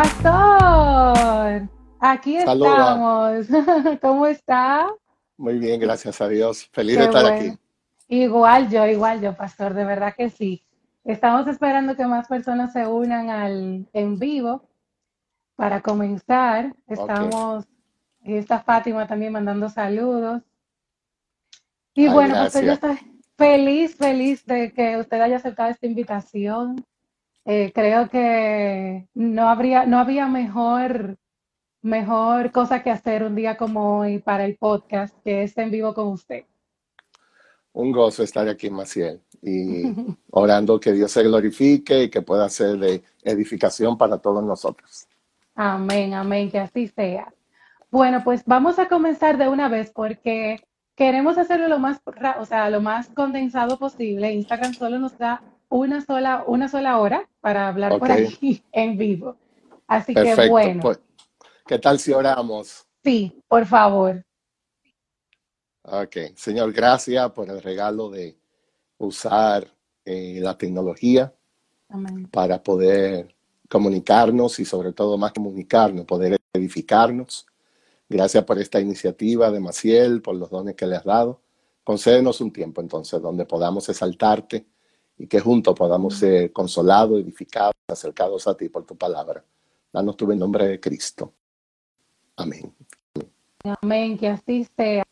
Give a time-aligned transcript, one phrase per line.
[0.00, 3.46] Pastor, aquí estamos.
[4.00, 4.86] ¿Cómo está?
[5.36, 6.68] Muy bien, gracias a Dios.
[6.70, 7.58] Feliz de estar aquí.
[8.06, 10.64] Igual yo, igual yo, Pastor, de verdad que sí.
[11.02, 14.68] Estamos esperando que más personas se unan al en vivo
[15.56, 16.76] para comenzar.
[16.86, 17.64] Estamos,
[18.22, 20.42] y está Fátima también mandando saludos.
[21.94, 22.98] Y bueno, pues yo estoy
[23.36, 26.86] feliz, feliz de que usted haya aceptado esta invitación.
[27.50, 31.16] Eh, creo que no habría, no había mejor,
[31.80, 35.94] mejor cosa que hacer un día como hoy para el podcast que esté en vivo
[35.94, 36.44] con usted.
[37.72, 39.82] Un gozo estar aquí, Maciel, y
[40.30, 45.08] orando que Dios se glorifique y que pueda ser de edificación para todos nosotros.
[45.54, 47.32] Amén, amén, que así sea.
[47.90, 50.60] Bueno, pues vamos a comenzar de una vez porque
[50.94, 52.02] queremos hacerlo lo más,
[52.38, 54.34] o sea, lo más condensado posible.
[54.34, 59.36] Instagram solo nos da una sola, una sola hora para hablar por aquí en vivo.
[59.86, 60.80] Así que bueno.
[60.82, 61.00] Pues,
[61.66, 62.86] ¿Qué tal si oramos?
[63.04, 64.24] Sí, por favor.
[65.82, 68.36] Ok, Señor, gracias por el regalo de
[68.98, 69.66] usar
[70.04, 71.32] eh, la tecnología
[72.30, 73.34] para poder
[73.68, 77.46] comunicarnos y sobre todo más comunicarnos, poder edificarnos.
[78.08, 81.40] Gracias por esta iniciativa de Maciel, por los dones que le has dado.
[81.84, 84.66] Concédenos un tiempo entonces donde podamos exaltarte
[85.18, 89.44] y que juntos podamos ser consolados, edificados, acercados a ti por tu palabra.
[89.92, 91.32] Danos tu en nombre de Cristo.
[92.36, 92.72] Amén.
[93.82, 95.04] Amén, que así sea.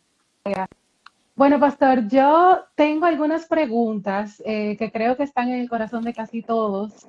[1.34, 6.14] Bueno, pastor, yo tengo algunas preguntas eh, que creo que están en el corazón de
[6.14, 7.08] casi todos,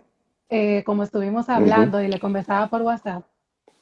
[0.50, 3.23] eh, como estuvimos hablando y le conversaba por WhatsApp.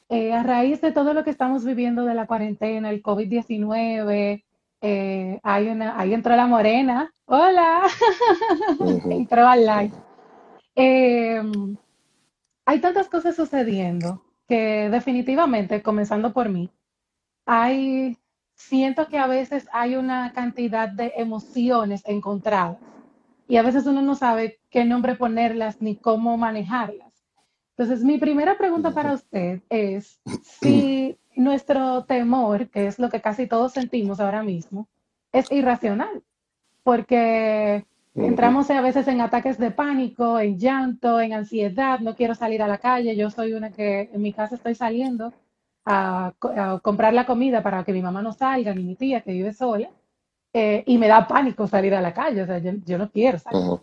[0.08, 4.44] Eh, a raíz de todo lo que estamos viviendo de la cuarentena, el COVID-19,
[4.88, 7.12] eh, hay una, ahí entró la morena.
[7.24, 7.82] Hola,
[9.10, 9.92] entró al live.
[10.76, 11.76] Em,
[12.64, 16.70] hay tantas cosas sucediendo que definitivamente, comenzando por mí,
[17.46, 18.16] hay,
[18.54, 22.78] siento que a veces hay una cantidad de emociones encontradas
[23.48, 27.12] y a veces uno no sabe qué nombre ponerlas ni cómo manejarlas.
[27.76, 30.20] Entonces, mi primera pregunta para usted es
[30.60, 34.88] si nuestro temor, que es lo que casi todos sentimos ahora mismo,
[35.32, 36.22] es irracional,
[36.82, 42.62] porque entramos a veces en ataques de pánico, en llanto, en ansiedad, no quiero salir
[42.62, 45.32] a la calle, yo soy una que en mi casa estoy saliendo
[45.84, 46.32] a,
[46.82, 49.90] comprar la comida para que mi mamá no salga, ni mi tía que vive sola,
[50.52, 53.80] eh, y me da pánico salir a la calle, o sea, yo, no quiero salir.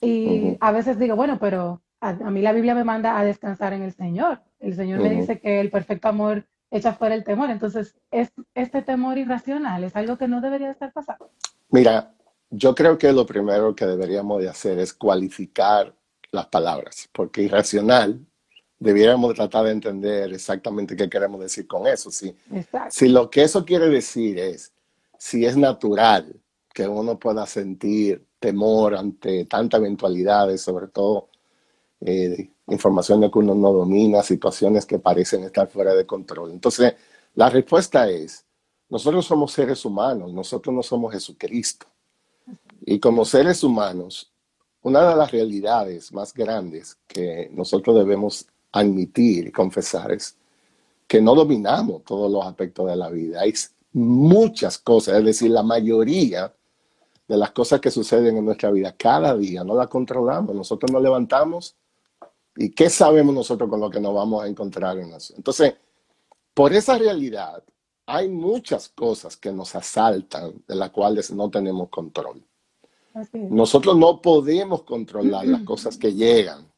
[0.00, 3.82] Y a veces digo, bueno, pero a, mí la Biblia me manda a descansar en
[3.82, 4.40] el Señor.
[4.60, 7.50] El Señor me dice que el perfecto amor echa fuera el temor.
[7.50, 11.30] Entonces, ¿es este temor irracional es algo que no debería estar pasando?
[11.70, 12.14] Mira,
[12.50, 15.94] yo creo que lo primero que deberíamos de hacer es cualificar
[16.30, 18.20] las palabras, porque irracional
[18.78, 22.10] debiéramos tratar de entender exactamente qué queremos decir con eso.
[22.10, 22.34] Si,
[22.90, 24.72] si lo que eso quiere decir es,
[25.18, 26.40] si es natural
[26.72, 31.28] que uno pueda sentir temor ante tantas eventualidades, sobre todo
[32.00, 36.50] eh, información que uno no domina, situaciones que parecen estar fuera de control.
[36.50, 36.94] Entonces,
[37.34, 38.44] la respuesta es,
[38.88, 41.86] nosotros somos seres humanos, nosotros no somos Jesucristo.
[42.84, 44.30] Y como seres humanos,
[44.82, 50.36] una de las realidades más grandes que nosotros debemos admitir y confesar es
[51.06, 53.40] que no dominamos todos los aspectos de la vida.
[53.40, 53.54] Hay
[53.92, 56.52] muchas cosas, es decir, la mayoría
[57.26, 60.54] de las cosas que suceden en nuestra vida cada día no las controlamos.
[60.54, 61.76] Nosotros nos levantamos
[62.60, 65.32] ¿Y qué sabemos nosotros con lo que nos vamos a encontrar en eso?
[65.36, 65.74] Entonces,
[66.52, 67.62] por esa realidad,
[68.04, 72.44] hay muchas cosas que nos asaltan de las cuales no tenemos control.
[73.32, 76.68] Nosotros no podemos controlar las cosas que llegan.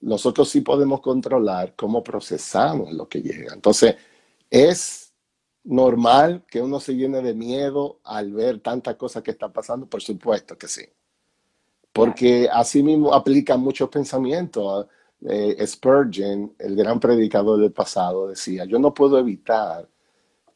[0.00, 3.54] Nosotros sí podemos controlar cómo procesamos lo que llega.
[3.54, 3.96] Entonces,
[4.48, 5.12] es
[5.64, 9.86] normal que uno se llene de miedo al ver tantas cosas que están pasando.
[9.86, 10.84] Por supuesto que sí
[11.94, 14.86] porque así mismo aplica muchos pensamientos.
[15.26, 19.88] Eh, Spurgeon, el gran predicador del pasado, decía, yo no puedo evitar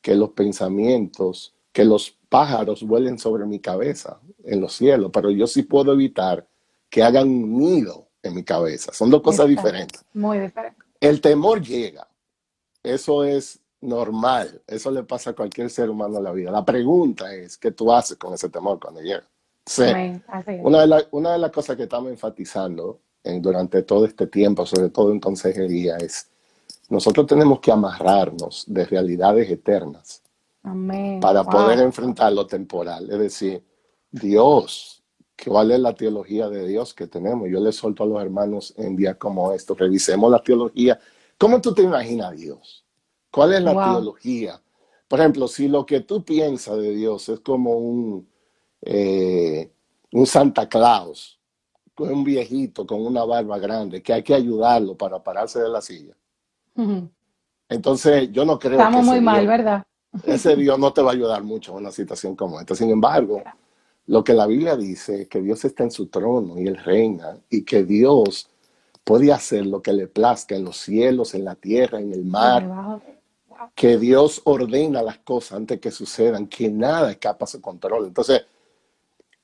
[0.02, 5.46] que los pensamientos, que los pájaros vuelen sobre mi cabeza en los cielos, pero yo
[5.46, 6.46] sí puedo evitar
[6.90, 8.92] que hagan un nido en mi cabeza.
[8.92, 10.04] Son dos cosas diferentes.
[10.12, 10.84] Muy diferentes.
[11.00, 12.08] El temor llega.
[12.82, 14.60] Eso es normal.
[14.66, 16.50] Eso le pasa a cualquier ser humano en la vida.
[16.50, 19.26] La pregunta es, ¿qué tú haces con ese temor cuando llega?
[19.68, 19.82] Sí.
[20.62, 24.88] Una de, una de las cosas que estamos enfatizando en, durante todo este tiempo, sobre
[24.88, 26.28] todo en consejería, es
[26.88, 30.22] nosotros tenemos que amarrarnos de realidades eternas
[31.20, 33.10] para poder enfrentar lo temporal.
[33.10, 33.62] Es decir,
[34.10, 34.98] Dios
[35.46, 37.48] cuál es la teología de Dios que tenemos.
[37.48, 40.98] Yo le solto a los hermanos en días como estos, revisemos la teología.
[41.36, 42.84] ¿Cómo tú te imaginas a Dios?
[43.30, 44.60] ¿Cuál es la teología?
[45.06, 48.28] Por ejemplo, si lo que tú piensas de Dios es como un,
[48.82, 49.70] eh,
[50.12, 51.38] un Santa Claus,
[51.96, 56.14] un viejito con una barba grande, que hay que ayudarlo para pararse de la silla.
[57.68, 59.84] Entonces, yo no creo Estamos muy mal, ¿verdad?
[60.24, 62.74] Ese Dios no te va a ayudar mucho en una situación como esta.
[62.74, 63.42] Sin embargo,
[64.06, 67.38] lo que la Biblia dice es que Dios está en su trono y Él reina
[67.50, 68.48] y que Dios
[69.04, 73.00] puede hacer lo que le plazca en los cielos, en la tierra, en el mar.
[73.74, 78.06] Que Dios ordena las cosas antes que sucedan, que nada escapa a su control.
[78.06, 78.44] Entonces,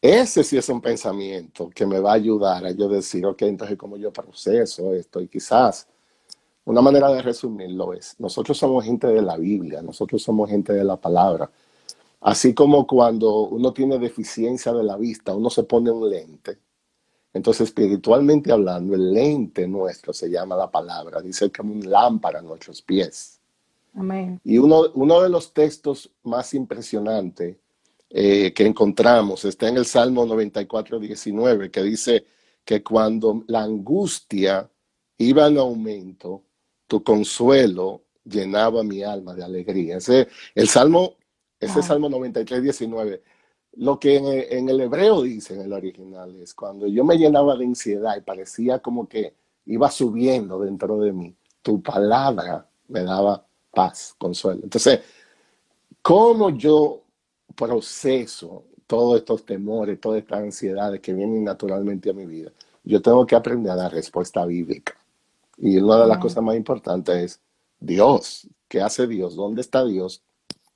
[0.05, 3.79] ese sí es un pensamiento que me va a ayudar a yo decir, ok, entonces
[3.79, 5.89] como yo proceso esto y quizás
[6.67, 10.85] una manera de resumirlo es, nosotros somos gente de la Biblia, nosotros somos gente de
[10.85, 11.51] la palabra.
[12.21, 16.59] Así como cuando uno tiene deficiencia de la vista, uno se pone un lente.
[17.33, 21.23] Entonces, espiritualmente hablando, el lente nuestro se llama la palabra.
[21.23, 23.41] Dice como un lámpara a nuestros pies.
[23.95, 24.39] Amén.
[24.45, 27.57] Y uno, uno de los textos más impresionantes
[28.17, 32.25] eh, que encontramos está en el Salmo 94, 19, que dice
[32.65, 34.71] que cuando la angustia
[35.19, 36.45] iba en aumento,
[36.87, 39.97] tu consuelo llenaba mi alma de alegría.
[39.97, 41.17] Ese, el Salmo,
[41.59, 43.21] ese Salmo 93, 19,
[43.79, 47.65] lo que en el, hebreo dice en el original es cuando yo me llenaba de
[47.65, 49.35] ansiedad y parecía como que
[49.67, 54.61] iba subiendo dentro de mí, tu palabra me daba paz, consuelo.
[54.63, 55.01] Entonces,
[56.01, 57.04] ¿cómo yo
[57.55, 62.51] proceso todos estos temores, todas estas ansiedades que vienen naturalmente a mi vida?
[62.83, 64.95] Yo tengo que aprender a dar respuesta bíblica.
[65.57, 67.41] Y una de las cosas más importantes es
[67.81, 68.49] Dios.
[68.69, 69.37] ¿Qué hace Dios?
[69.37, 70.23] ¿Dónde está Dios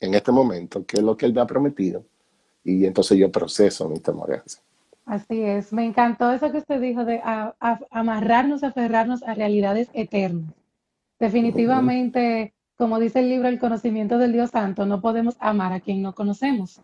[0.01, 0.85] en este momento?
[0.87, 2.05] ¿Qué es lo que Él me ha prometido?
[2.65, 4.63] Y entonces yo proceso mi temores.
[5.05, 5.73] Así es.
[5.73, 7.21] Me encantó eso que usted dijo de
[7.91, 10.53] amarrarnos, aferrarnos a realidades eternas.
[11.19, 16.01] Definitivamente, como dice el libro El conocimiento del Dios Santo, no podemos amar a quien
[16.01, 16.81] no conocemos.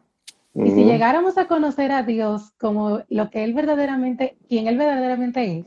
[0.53, 5.59] Y si llegáramos a conocer a Dios como lo que Él verdaderamente, quien Él verdaderamente
[5.59, 5.67] es,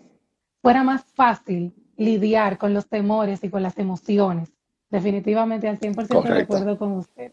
[0.62, 4.52] fuera más fácil lidiar con los temores y con las emociones.
[4.90, 7.32] Definitivamente al 100% de acuerdo con usted.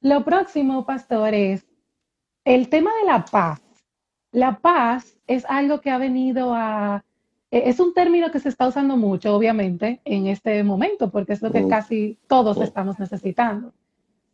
[0.00, 1.66] Lo próximo, pastor, es
[2.44, 3.62] el tema de la paz.
[4.30, 7.02] La paz es algo que ha venido a...
[7.54, 11.40] E, es un término que se está usando mucho, obviamente, en este momento, porque es
[11.40, 13.72] lo que casi todos estamos necesitando.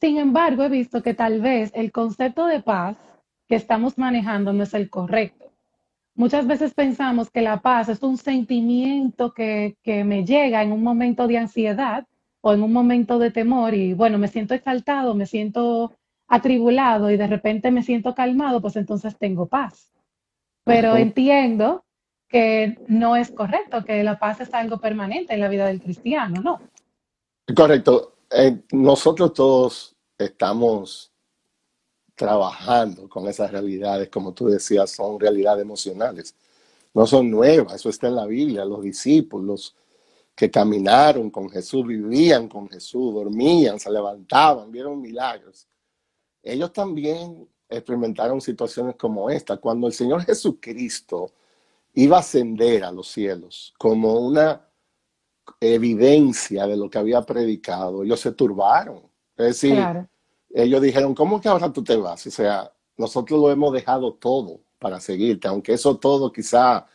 [0.01, 2.97] Sin embargo, he visto que tal vez el concepto de paz
[3.47, 5.53] que estamos manejando no es el correcto.
[6.15, 11.27] Muchas veces pensamos que la paz es un sentimiento que, me llega en un momento
[11.27, 12.07] de ansiedad
[12.41, 15.93] o en un momento de temor y bueno, me siento exaltado, me siento
[16.27, 19.93] atribulado y de repente me siento calmado, pues entonces tengo paz.
[20.65, 21.85] Pero entiendo
[22.31, 26.41] que no es correcto, que la paz es algo permanente en la vida del cristiano,
[26.41, 26.61] ¿no?
[27.55, 28.15] Correcto.
[28.31, 31.13] Eh, nosotros todos estamos
[32.15, 36.37] trabajando con esas realidades, como tú decías, son realidades emocionales.
[36.95, 38.65] No son nuevas, eso está en la Biblia.
[38.65, 39.75] Los discípulos
[40.37, 45.67] que caminaron con Jesús, vivían con Jesús, dormían, se levantaban, vieron milagros.
[46.43, 49.57] Ellos también experimentaron situaciones como esta.
[49.57, 51.33] Cuando el Señor Jesucristo
[51.95, 54.67] iba a ascender a los cielos como una
[55.61, 59.03] evidencia de lo que había predicado, ellos se turbaron.
[59.37, 59.79] Es decir,
[60.51, 62.27] ellos dijeron, ¿cómo que ahora tú te vas?
[62.27, 66.87] O sea, nosotros lo hemos dejado todo para seguirte, aunque eso todo quizá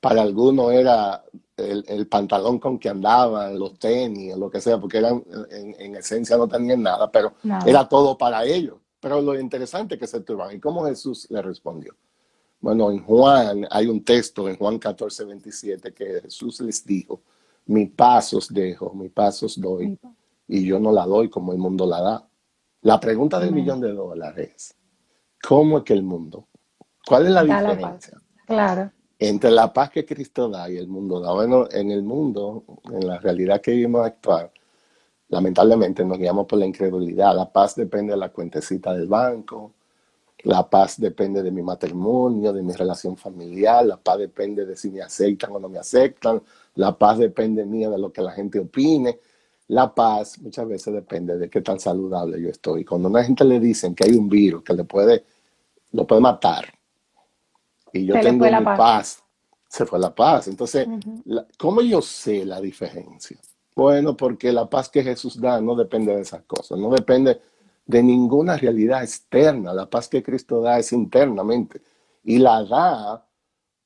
[0.00, 1.24] para algunos era
[1.56, 6.46] el, pantalón con que andaban, los tenis, lo que sea, porque eran, en, esencia no
[6.46, 7.34] tenían nada, pero
[7.66, 8.76] era todo para ellos.
[9.00, 10.54] Pero lo interesante es que se turban.
[10.54, 11.94] ¿Y cómo Jesús le respondió?
[12.60, 17.22] Bueno, en Juan hay un texto, en Juan 14, 27, que Jesús les dijo,
[17.66, 19.98] mi pasos dejo, mi pasos doy,
[20.48, 22.28] y yo no la doy como el mundo la da.
[22.82, 24.74] La pregunta del millón de dólares,
[25.42, 26.48] ¿cómo es que el mundo?
[27.06, 28.20] ¿Cuál es la diferencia?
[28.46, 28.90] claro.
[29.20, 31.32] Entre la paz que Cristo da y el mundo da.
[31.32, 34.52] Bueno, en el mundo, en la realidad que vivimos actuar,
[35.28, 37.34] lamentablemente nos guiamos por la incredulidad.
[37.34, 39.74] La paz depende de la cuentecita del banco,
[40.44, 44.90] la paz depende de mi matrimonio, de mi relación familiar, la paz depende de si
[44.90, 46.42] me aceptan o no me aceptan,
[46.74, 49.18] la paz depende mía de lo que la gente opine.
[49.68, 52.84] La paz muchas veces depende de qué tan saludable yo estoy.
[52.84, 55.24] Cuando a una gente le dicen que hay un virus que le puede,
[55.92, 56.66] lo puede matar,
[57.92, 59.22] y yo tengo mi paz.
[59.68, 60.48] se fue la paz.
[60.48, 60.86] Entonces,
[61.58, 63.38] ¿cómo yo sé la diferencia?
[63.74, 67.40] Bueno, porque la paz que Jesús da no depende de esas cosas, no depende
[67.88, 69.72] de ninguna realidad externa.
[69.72, 71.82] La paz que Cristo da es internamente.
[72.22, 73.26] y la da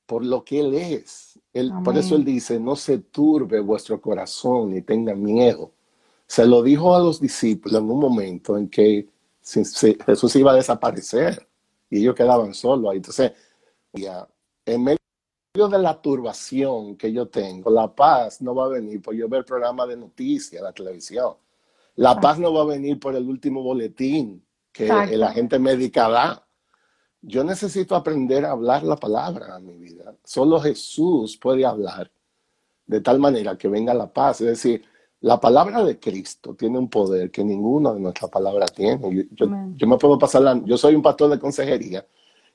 [0.06, 1.38] por lo que Él es.
[1.52, 5.72] Él, por eso Él dice, no se turbe vuestro corazón ni tenga miedo.
[6.26, 9.08] Se lo dijo a los discípulos en un momento en que
[9.42, 11.46] Jesús iba a desaparecer
[11.90, 12.96] y ellos quedaban solos ahí.
[12.96, 13.32] Entonces,
[13.92, 14.26] ya,
[14.64, 19.14] en medio de la turbación que yo tengo, la paz no va a venir por
[19.14, 21.34] yo ver programa de noticias, la televisión.
[21.96, 26.46] La paz no va a venir por el último boletín que el agente médica da.
[27.20, 30.14] Yo necesito aprender a hablar la palabra en mi vida.
[30.24, 32.10] Solo Jesús puede hablar
[32.86, 34.40] de tal manera que venga la paz.
[34.40, 34.84] Es decir,
[35.20, 39.28] la palabra de Cristo tiene un poder que ninguna de nuestras palabras tiene.
[39.30, 42.04] Yo, me puedo pasar, la, yo soy un pastor de consejería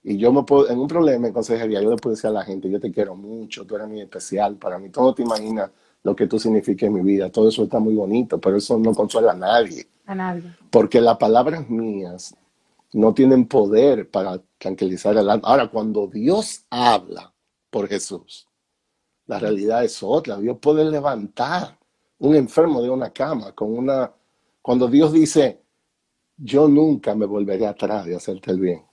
[0.03, 2.44] y yo me puedo, en un problema en consejería, yo le puedo decir a la
[2.44, 5.72] gente, yo te quiero mucho, tú eres muy especial para mí, todo te imaginas
[6.04, 8.94] lo que tú significas en mi vida, todo eso está muy bonito, pero eso no
[8.94, 9.88] consuela a nadie.
[10.06, 10.56] A nadie.
[10.70, 12.36] Porque las palabras mías
[12.94, 15.48] no tienen poder para tranquilizar el alma.
[15.48, 17.34] Ahora, cuando Dios habla
[17.70, 18.48] por Jesús,
[19.25, 20.38] la realidad es otra.
[20.38, 21.77] Dios puede levantar
[22.20, 24.12] un enfermo de una cama con una...
[24.62, 25.62] Cuando Dios dice,
[26.38, 28.84] yo nunca me volveré atrás de hacerte el bien.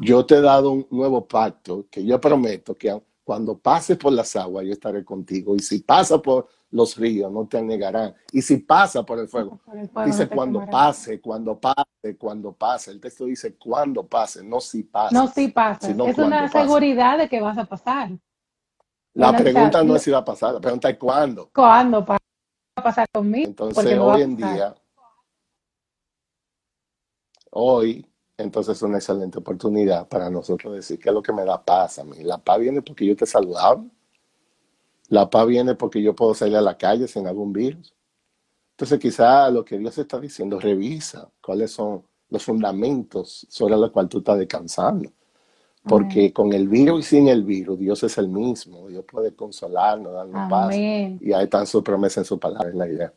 [0.00, 2.96] Yo te he dado un nuevo pacto que yo prometo que
[3.32, 7.46] cuando pases por las aguas yo estaré contigo y si pasa por los ríos no
[7.46, 9.58] te negarán y si pasa por el fuego,
[10.04, 12.90] dice cuando pase, cuando pase, cuando pase.
[12.90, 15.14] El texto dice cuando pase, no si pase.
[15.14, 15.92] No si pase.
[15.92, 18.10] es una seguridad de que vas a pasar.
[19.14, 21.48] La pregunta no es si va a pasar, la pregunta es cuándo.
[21.54, 22.18] ¿Cuándo va
[22.76, 23.48] a pasar conmigo?
[23.48, 24.74] Entonces hoy en día,
[27.50, 31.62] hoy entonces es una excelente oportunidad para nosotros decir qué es lo que me da
[31.62, 32.22] paz a mí.
[32.22, 33.84] La paz viene porque yo te saludaba.
[35.08, 37.94] La paz viene porque yo puedo salir a la calle sin algún virus.
[38.70, 44.10] Entonces quizá lo que Dios está diciendo, revisa cuáles son los fundamentos sobre los cuales
[44.10, 45.10] tú estás descansando.
[45.84, 48.88] Porque con el virus y sin el virus, Dios es el mismo.
[48.88, 50.74] Dios puede consolarnos, darnos paz.
[50.76, 53.12] Y ahí están sus promesas en su palabra, en la idea.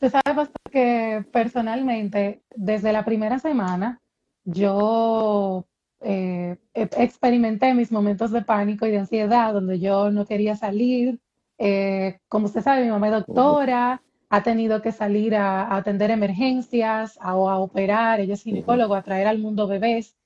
[0.00, 4.00] Usted sabe que personalmente, desde la primera semana,
[4.44, 5.66] yo
[6.00, 11.20] eh, experimenté mis momentos de pánico y de ansiedad, donde yo no quería salir.
[11.58, 17.18] Eh, como usted sabe, mi mamá es doctora, ha tenido que salir a, atender emergencias,
[17.20, 20.16] a, a, operar, ella es ginecólogo, a traer al mundo bebés.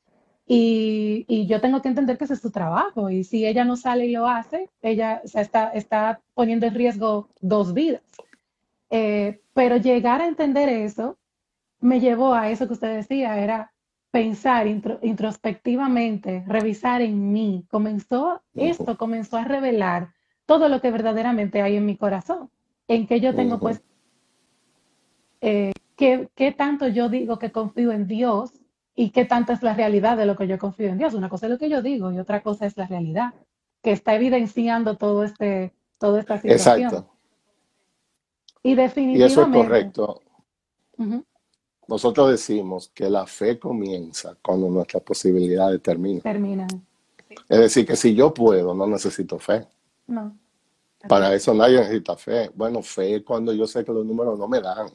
[0.46, 3.08] Y, y, yo tengo que entender que ese es su trabajo.
[3.08, 8.02] Y si ella no sale y lo hace, ella está poniendo en riesgo dos vidas.
[8.90, 11.18] Eh, pero llegar a entender eso
[11.80, 13.72] me llevó a eso que usted decía, era
[14.10, 17.64] pensar introspectivamente, revisar en mí.
[17.70, 20.12] Comenzó, esto comenzó a revelar
[20.46, 22.50] todo lo que verdaderamente hay en mi corazón,
[22.88, 23.82] en que yo tengo pues,
[25.40, 28.52] eh, qué, qué tanto yo digo que confío en Dios
[28.96, 31.14] y qué tanto es la realidad de lo que yo confío en Dios.
[31.14, 33.32] Una cosa es lo que yo digo y otra cosa es la realidad,
[33.82, 36.82] que está evidenciando todo este, toda esta situación.
[36.82, 37.09] Exacto.
[38.62, 39.18] Y definitivamente.
[39.18, 40.20] Y eso es correcto.
[41.88, 46.22] Nosotros decimos que la fe comienza cuando nuestras posibilidades terminan.
[46.22, 46.68] Terminan.
[47.48, 49.66] Es decir, que si yo puedo, no necesito fe.
[50.06, 50.36] No.
[51.08, 52.50] Para eso nadie necesita fe.
[52.54, 54.90] Bueno, fe es cuando yo sé que los números no me dan.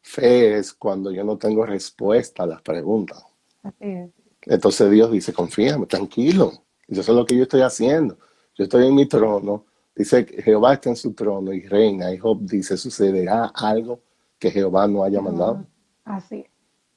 [0.00, 3.22] Fe es cuando yo no tengo respuesta a las preguntas.
[3.62, 4.10] Así es.
[4.42, 6.52] Entonces Dios dice, confíame, tranquilo.
[6.88, 8.18] Yo sé lo que yo estoy haciendo.
[8.56, 9.64] Yo estoy en mi trono
[9.94, 12.12] Dice que Jehová está en su trono y reina.
[12.12, 14.00] Y Job dice, sucederá algo
[14.38, 15.64] que Jehová no haya mandado.
[16.04, 16.44] Así.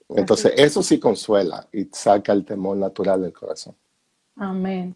[0.10, 3.76] Entonces, eso sí consuela y saca el temor natural del corazón.
[4.36, 4.96] Amén.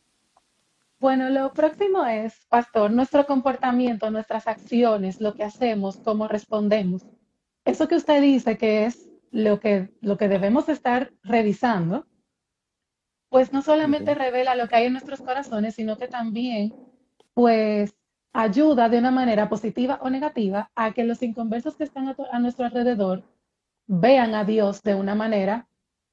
[1.00, 7.06] Bueno, lo próximo es, pastor, nuestro comportamiento, nuestras acciones, lo que hacemos, cómo respondemos.
[7.66, 12.06] Eso que usted dice que es lo que, lo que debemos estar revisando,
[13.30, 16.76] pues no solamente revela lo que hay en nuestros corazones, sino que también
[17.34, 17.96] pues
[18.34, 22.66] ayuda de una manera positiva o negativa a que los inconversos que están a, nuestro
[22.66, 23.24] alrededor
[23.88, 25.68] vean a Dios de una manera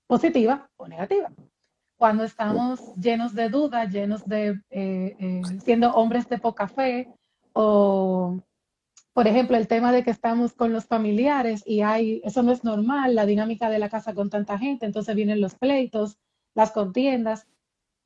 [0.06, 1.30] positiva o negativa.
[1.96, 7.12] Cuando estamos llenos de dudas, llenos de, eh, eh, siendo hombres de poca fe,
[7.52, 8.40] o,
[9.12, 12.62] por ejemplo, el tema de que estamos con los familiares y hay, eso no es
[12.62, 16.18] normal, la dinámica de la casa con tanta gente, entonces vienen los pleitos,
[16.54, 17.46] las contiendas,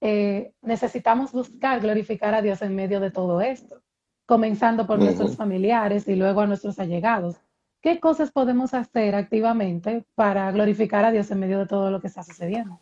[0.04, 3.80] eh, necesitamos buscar glorificar a Dios en medio de todo esto,
[4.26, 7.37] comenzando por nuestros familiares y luego a nuestros allegados.
[7.80, 12.09] ¿Qué cosas podemos hacer activamente para glorificar a Dios en medio de todo lo que
[12.09, 12.80] está sucediendo?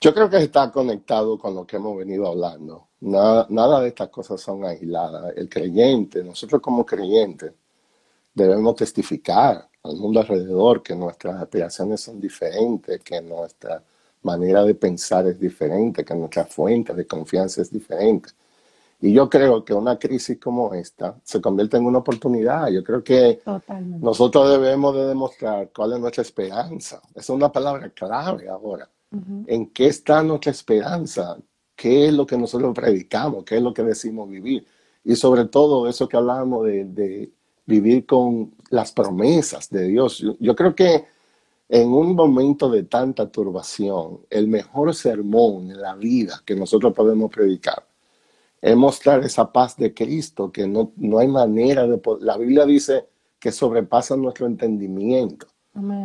[0.00, 2.86] Yo creo que está conectado con lo que hemos venido hablando.
[3.00, 5.36] Nada, nada de estas cosas son aisladas.
[5.36, 7.52] El creyente, nosotros como creyentes,
[8.32, 13.82] debemos testificar al mundo alrededor, que nuestras aspiraciones son diferentes, que nuestra
[14.26, 18.30] manera de pensar es diferente, que nuestra fuente de confianza es diferente.
[19.00, 22.68] Y yo creo que una crisis como esta se convierte en una oportunidad.
[22.68, 23.40] Yo creo que
[24.00, 27.00] nosotros debemos de demostrar cuál es nuestra esperanza.
[27.14, 28.88] Es una palabra clave ahora.
[29.46, 31.36] ¿En qué está nuestra esperanza?
[31.74, 33.44] ¿Qué es lo que nosotros predicamos?
[33.44, 34.66] ¿Qué es lo que decimos vivir?
[35.04, 37.30] Y sobre todo eso que hablamos de,
[37.66, 40.24] vivir con las promesas de Dios.
[40.38, 41.04] yo creo que
[41.68, 47.30] en un momento de tanta turbación, el mejor sermón en la vida que nosotros podemos
[47.30, 47.86] predicar
[48.60, 52.00] es mostrar esa paz de Cristo, que no, no hay manera de...
[52.20, 53.06] La Biblia dice
[53.38, 55.46] que sobrepasa nuestro entendimiento.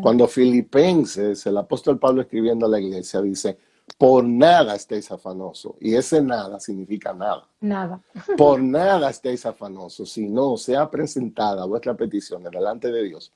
[0.02, 3.58] Cuando Filipenses, el apóstol Pablo escribiendo a la iglesia, dice,
[3.98, 5.76] por nada estéis afanosos.
[5.80, 7.48] Y ese nada significa nada.
[7.62, 8.02] Nada.
[8.38, 13.32] por nada estéis afanosos, sino sea presentada vuestra petición delante de Dios.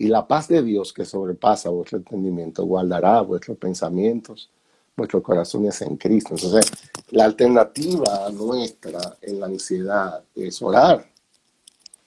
[0.00, 4.48] Y la paz de Dios que sobrepasa vuestro entendimiento guardará vuestros pensamientos
[4.96, 6.30] nuestros corazones en Cristo.
[6.32, 6.72] Entonces,
[7.10, 11.06] la alternativa nuestra en la ansiedad es orar.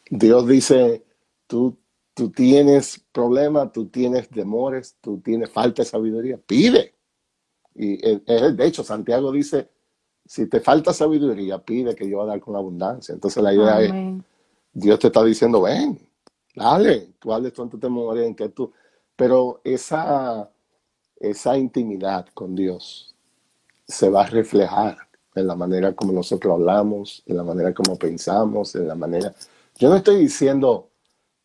[0.10, 1.04] Dios dice,
[1.46, 1.78] tú,
[2.16, 6.96] tú tienes problemas, tú tienes temores, tú tienes falta de sabiduría, pide.
[7.76, 9.70] Y de hecho, Santiago dice,
[10.26, 13.14] si te falta sabiduría, pide que yo voy a dar con abundancia.
[13.14, 13.94] Entonces la idea es,
[14.74, 16.00] Dios te está diciendo, ven,
[16.56, 18.72] dale, cuáles son tus temores en que tú...
[19.16, 20.50] Pero esa
[21.24, 23.16] esa intimidad con Dios
[23.88, 24.98] se va a reflejar
[25.36, 29.34] en la manera como nosotros hablamos, en la manera como pensamos, en la manera...
[29.80, 30.90] Yo no estoy diciendo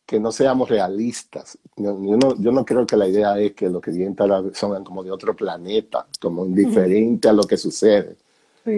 [0.05, 1.59] que no seamos realistas.
[1.77, 6.07] Yo, no, creo que la idea es que los creyentes son como de otro planeta,
[6.21, 8.17] como indiferente a lo que sucede,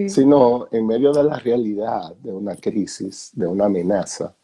[0.09, 4.35] sino en medio de la realidad de una crisis, de una amenaza,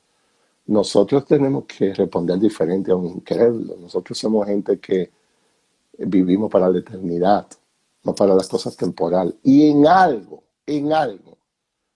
[0.66, 3.76] nosotros tenemos que responder diferente a un incrédulo.
[3.76, 5.10] Nosotros somos gente que
[5.98, 7.46] vivimos para la eternidad,
[8.02, 9.34] no para las cosas temporales.
[9.42, 11.38] Y en algo, en algo,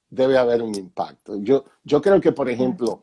[0.08, 1.36] debe haber un impacto.
[1.36, 3.00] Yo, yo creo que, por ejemplo,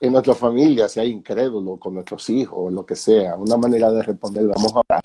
[0.00, 3.90] en nuestra familia, si hay incrédulo con nuestros hijos o lo que sea, una manera
[3.90, 5.00] de responder, vamos a orar.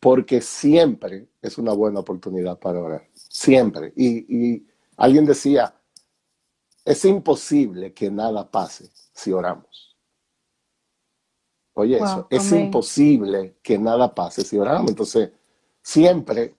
[0.00, 3.08] Porque siempre es una buena oportunidad para orar.
[3.14, 3.92] Siempre.
[3.96, 5.74] Y, y alguien decía,
[6.88, 9.94] es imposible que nada pase si oramos.
[11.74, 14.90] Oye, eso, es imposible que nada pase si oramos.
[14.90, 15.30] Entonces,
[15.82, 16.54] siempre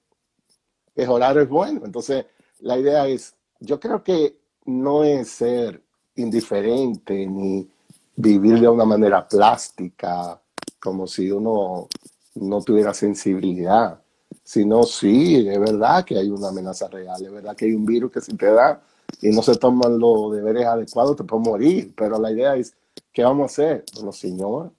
[0.94, 1.82] es orar es bueno.
[1.84, 2.28] Entonces,
[2.60, 5.82] la idea es, yo creo que no es ser
[6.15, 7.68] indiferente ni
[8.15, 10.39] vivir de una manera plástica,
[10.80, 11.88] como si uno
[12.36, 14.00] no tuviera sensibilidad,
[14.44, 18.12] sino sí, es verdad que hay una amenaza real, es verdad que hay un virus
[18.12, 18.80] que si te da
[19.22, 22.76] y no se toman los deberes adecuados, te puede morir, pero la idea es,
[23.12, 23.86] ¿qué vamos a hacer?
[23.95, 24.72] Bueno, Señor,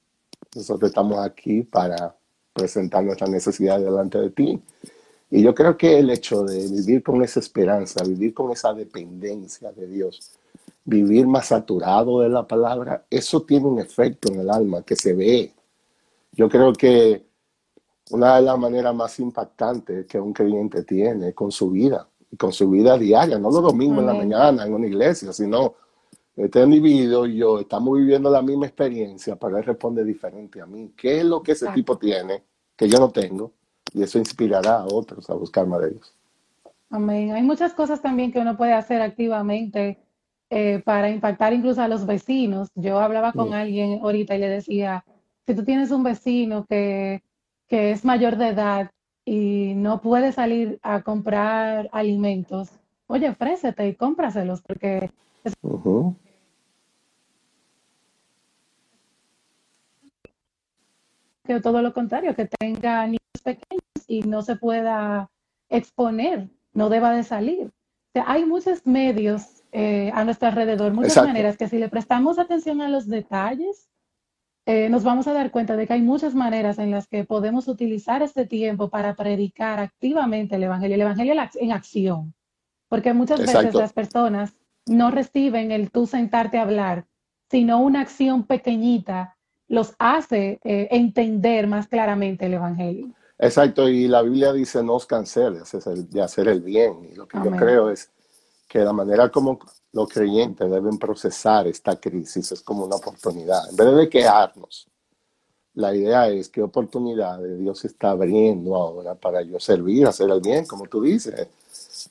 [0.55, 2.15] nosotros estamos aquí para
[2.53, 4.61] presentar nuestra necesidad delante de ti.
[5.31, 9.71] Y yo creo que el hecho de vivir con esa esperanza, vivir con esa dependencia
[9.71, 10.33] de Dios,
[10.85, 15.13] vivir más saturado de la palabra, eso tiene un efecto en el alma que se
[15.13, 15.53] ve.
[16.33, 17.25] Yo creo que
[18.11, 22.71] una de las maneras más impactantes que un creyente tiene con su vida, con su
[22.71, 25.75] vida diaria, no los domingos en la mañana en una iglesia, sino
[26.37, 30.93] este individuo y yo estamos viviendo la misma experiencia, pero él responde diferente a mí.
[30.97, 32.43] ¿Qué es lo que ese tipo tiene
[32.77, 33.53] que yo no tengo?
[33.93, 36.15] Y eso inspirará a otros a buscar más de Dios.
[36.89, 37.33] Amén.
[37.33, 39.99] Hay muchas cosas también que uno puede hacer activamente
[40.49, 42.69] eh, para impactar incluso a los vecinos.
[42.75, 45.05] Yo hablaba con alguien ahorita y le decía,
[45.47, 47.23] si tú tienes un vecino que,
[47.69, 48.91] que es mayor de edad
[49.31, 52.69] y no puede salir a comprar alimentos,
[53.07, 55.09] oye, ofrécete y cómpraselos porque
[61.45, 65.31] que todo lo contrario, que tenga niños pequeños y no se pueda
[65.69, 67.71] exponer, no deba de salir.
[68.27, 72.89] hay muchos medios eh, a nuestro alrededor, muchas maneras que si le prestamos atención a
[72.89, 73.89] los detalles,
[74.73, 77.67] eh, nos vamos a dar cuenta de que hay muchas maneras en las que podemos
[77.67, 82.35] utilizar este tiempo para predicar activamente el Evangelio, el Evangelio en acción.
[82.89, 84.53] Porque muchas veces las personas
[84.87, 87.05] no reciben el tú sentarte a hablar,
[87.51, 93.09] sino una acción pequeñita los hace eh, entender más claramente el Evangelio.
[93.41, 95.73] Exacto, y la Biblia dice no os canseles
[96.11, 97.09] de hacer el bien.
[97.11, 98.09] Y lo que yo creo es
[98.69, 99.59] que la manera como
[99.93, 103.69] los creyentes deben procesar esta crisis es como una oportunidad.
[103.71, 104.89] En vez de quejarnos,
[105.75, 110.67] la idea es qué oportunidad Dios está abriendo ahora para yo servir, hacer el bien,
[110.67, 111.49] como tú dices.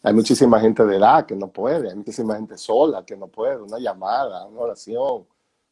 [0.03, 3.57] Hay muchísima gente de edad que no puede, hay muchísima gente sola que no puede,
[3.57, 5.25] una llamada, una oración,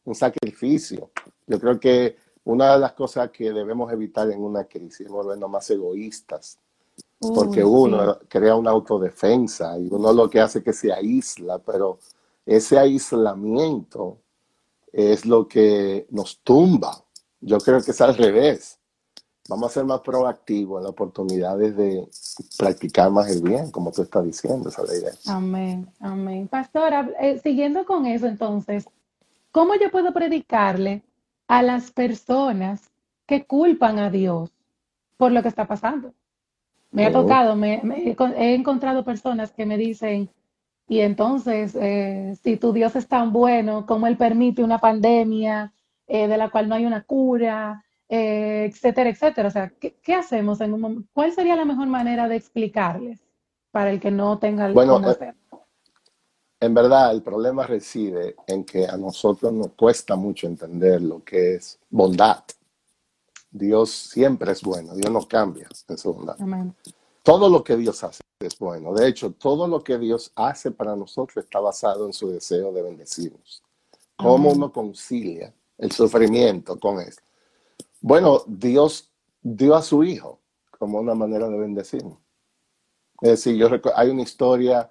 [0.04, 1.10] un sacrificio.
[1.46, 5.50] Yo creo que una de las cosas que debemos evitar en una crisis es volvernos
[5.50, 6.58] más egoístas,
[7.20, 11.98] porque uno crea una autodefensa y uno lo que hace es que se aísla, pero
[12.46, 14.18] ese aislamiento
[14.92, 16.96] es lo que nos tumba.
[17.40, 18.78] Yo creo que es al revés.
[19.48, 22.06] Vamos a ser más proactivos en las oportunidades de
[22.58, 25.12] practicar más el bien, como tú estás diciendo, esa es la idea.
[25.26, 26.48] Amén, amén.
[26.48, 28.86] Pastora, eh, siguiendo con eso entonces,
[29.50, 31.02] ¿cómo yo puedo predicarle
[31.48, 32.90] a las personas
[33.26, 34.50] que culpan a Dios
[35.16, 36.12] por lo que está pasando?
[36.90, 37.82] Me ha tocado, me,
[38.38, 40.30] he encontrado personas que me dicen,
[40.88, 45.72] y entonces, eh, si tu Dios es tan bueno, ¿cómo Él permite una pandemia
[46.06, 49.48] eh, de la cual no hay una cura, eh, etcétera, etcétera?
[49.48, 51.08] O sea, ¿qué, hacemos en un momento?
[51.12, 53.20] ¿Cuál sería la mejor manera de explicarles
[53.70, 55.02] para el que no tenga el bueno,
[56.58, 61.56] En verdad, el problema reside en que a nosotros nos cuesta mucho entender lo que
[61.56, 62.44] es bondad.
[63.50, 66.36] Dios siempre es bueno, Dios no cambia en su bondad.
[67.22, 68.94] Todo lo que Dios hace es bueno.
[68.94, 72.82] De hecho, todo lo que Dios hace para nosotros está basado en su deseo de
[72.82, 73.62] bendecirnos.
[74.16, 77.22] ¿Cómo uno concilia el sufrimiento con esto?
[78.00, 79.10] Bueno, Dios
[79.42, 80.40] dio a su Hijo
[80.78, 82.18] como una manera de bendecirnos.
[83.20, 84.90] Es decir, yo hay una historia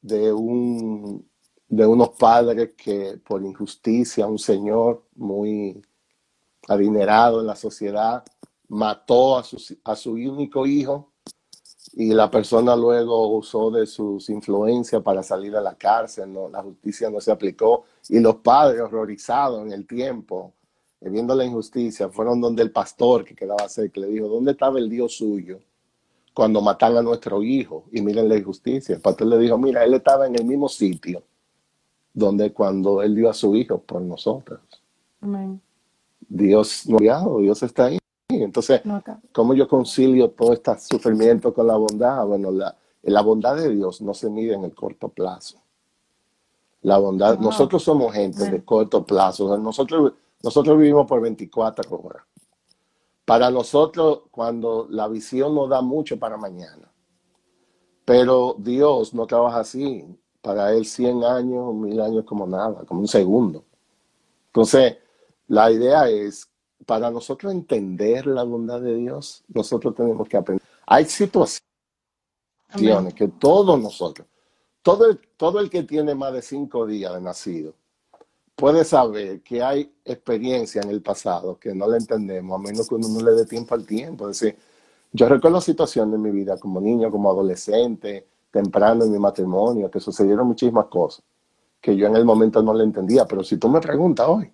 [0.00, 1.28] de, un,
[1.68, 5.80] de unos padres que por injusticia, un señor muy
[6.68, 8.24] adinerado en la sociedad
[8.68, 11.12] mató a su, a su único hijo
[11.92, 16.48] y la persona luego usó de sus influencias para salir de la cárcel, ¿no?
[16.48, 20.52] la justicia no se aplicó y los padres horrorizados en el tiempo,
[21.00, 24.78] eh, viendo la injusticia, fueron donde el pastor que quedaba cerca le dijo, ¿dónde estaba
[24.78, 25.60] el Dios suyo
[26.34, 27.84] cuando matan a nuestro hijo?
[27.92, 28.94] Y miren la injusticia.
[28.94, 31.22] El pastor le dijo, mira, él estaba en el mismo sitio
[32.12, 34.60] donde cuando él dio a su hijo por nosotros.
[36.28, 37.98] Dios no ha Dios está ahí.
[38.28, 38.82] Entonces,
[39.32, 42.26] ¿cómo yo concilio todo este sufrimiento con la bondad?
[42.26, 45.58] Bueno, la, la bondad de Dios no se mide en el corto plazo.
[46.82, 49.56] La bondad, nosotros somos gente de corto plazo.
[49.58, 50.12] nosotros,
[50.42, 52.22] nosotros vivimos por 24 horas.
[53.24, 56.90] Para nosotros, cuando la visión nos da mucho para mañana.
[58.04, 60.04] Pero Dios no trabaja así.
[60.40, 63.64] Para Él 100 años, mil años como nada, como un segundo.
[64.46, 64.96] Entonces,
[65.48, 66.48] la idea es
[66.84, 70.66] para nosotros entender la bondad de Dios, nosotros tenemos que aprender.
[70.86, 71.62] Hay situaciones
[73.14, 74.26] que todos nosotros,
[74.82, 77.74] todo el, todo el que tiene más de cinco días de nacido,
[78.54, 82.94] puede saber que hay experiencia en el pasado que no la entendemos, a menos que
[82.94, 84.28] uno no le dé tiempo al tiempo.
[84.28, 84.58] Es decir,
[85.12, 90.00] yo recuerdo situaciones en mi vida como niño, como adolescente, temprano en mi matrimonio, que
[90.00, 91.24] sucedieron muchísimas cosas
[91.80, 93.26] que yo en el momento no le entendía.
[93.26, 94.52] Pero si tú me preguntas hoy,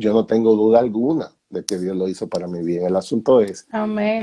[0.00, 2.86] yo no tengo duda alguna de que Dios lo hizo para mi bien.
[2.86, 3.66] El asunto es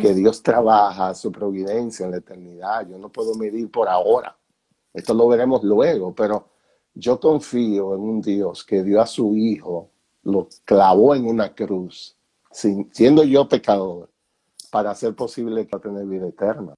[0.01, 2.87] que Dios trabaja su providencia en la eternidad.
[2.89, 4.35] Yo no puedo medir por ahora.
[4.91, 6.49] Esto lo veremos luego, pero
[6.95, 9.91] yo confío en un Dios que dio a su Hijo,
[10.23, 12.17] lo clavó en una cruz,
[12.49, 14.09] siendo yo pecador,
[14.71, 16.73] para hacer posible que tener vida eterna.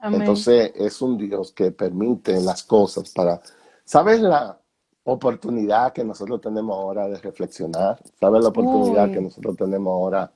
[0.00, 3.40] Entonces es un Dios que permite las cosas para...
[3.84, 4.61] ¿Sabes la,
[5.04, 10.32] oportunidad que nosotros tenemos ahora de reflexionar, ¿sabes la oportunidad que nosotros tenemos ahora,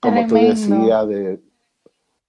[0.00, 1.40] como tú decías, de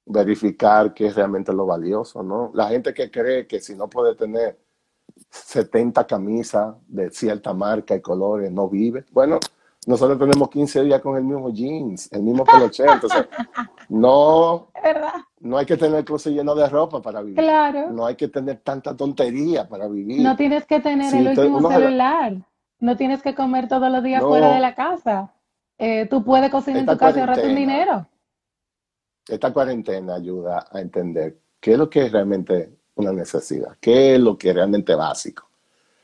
[0.06, 2.52] verificar qué es realmente lo valioso, ¿no?
[2.54, 4.58] La gente que cree que si no puede tener
[5.30, 9.06] 70 camisas de cierta marca y colores, no vive.
[9.12, 9.39] Bueno,
[9.86, 13.28] nosotros tenemos 15 días con el mismo jeans, el mismo peluche, entonces
[13.88, 14.70] no,
[15.41, 17.38] no hay que tener el closet lleno de ropa para vivir.
[17.38, 17.91] Claro.
[17.91, 20.21] No hay que tener tanta tontería para vivir.
[20.21, 22.36] No tienes que tener el último celular.
[22.80, 25.34] No tienes que comer todos los días fuera de la casa.
[25.78, 28.08] Eh, tú puedes cocinar en tu casa y ahorrarte un dinero.
[29.28, 34.19] Esta cuarentena ayuda a entender qué es lo que es realmente una necesidad, qué es
[34.19, 35.47] lo que es realmente básico.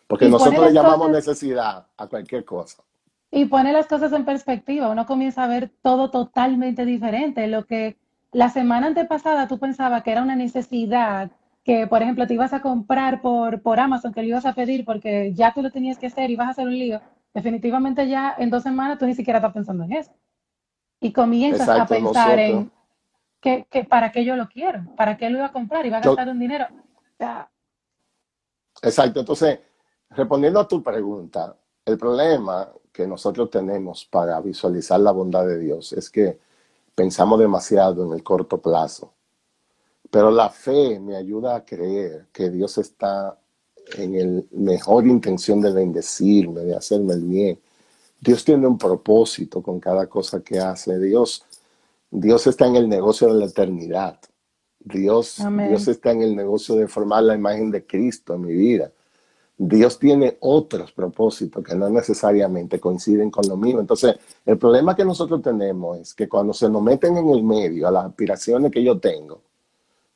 [0.07, 2.83] Porque nosotros le llamamos necesidad a cualquier cosa.
[3.31, 7.47] Y pone las cosas en perspectiva, uno comienza a ver todo totalmente diferente.
[7.47, 7.97] Lo que
[8.35, 11.31] la semana antepasada tú pensabas que era una necesidad,
[11.63, 14.83] que por ejemplo te ibas a comprar por, por Amazon, que lo ibas a pedir
[14.83, 16.99] porque ya tú lo tenías que hacer y vas a hacer un lío,
[17.33, 20.11] definitivamente ya en dos semanas tú ni siquiera estás pensando en eso.
[20.99, 22.69] Y comienzas a pensar en
[23.39, 26.27] que, para qué yo lo quiero, para qué lo iba a comprar, iba a gastar
[26.27, 26.65] un dinero.
[28.81, 29.59] Exacto, entonces,
[30.09, 35.93] respondiendo a tu pregunta, el problema que nosotros tenemos para visualizar la bondad de Dios
[35.93, 36.43] es que
[36.95, 39.13] pensamos demasiado en el corto plazo.
[40.09, 43.37] Pero la fe me ayuda a creer que Dios está
[43.97, 47.59] en el mejor intención de bendecirme, de hacerme el bien.
[48.19, 50.97] Dios tiene un propósito con cada cosa que hace.
[50.99, 51.43] Dios,
[52.09, 54.19] Dios está en el negocio de la eternidad.
[54.79, 58.91] Dios, Dios está en el negocio de formar la imagen de Cristo en mi vida.
[59.57, 63.79] Dios tiene otros propósitos que no necesariamente coinciden con lo mío.
[63.79, 64.15] Entonces,
[64.45, 67.91] el problema que nosotros tenemos es que cuando se nos meten en el medio a
[67.91, 69.41] las aspiraciones que yo tengo,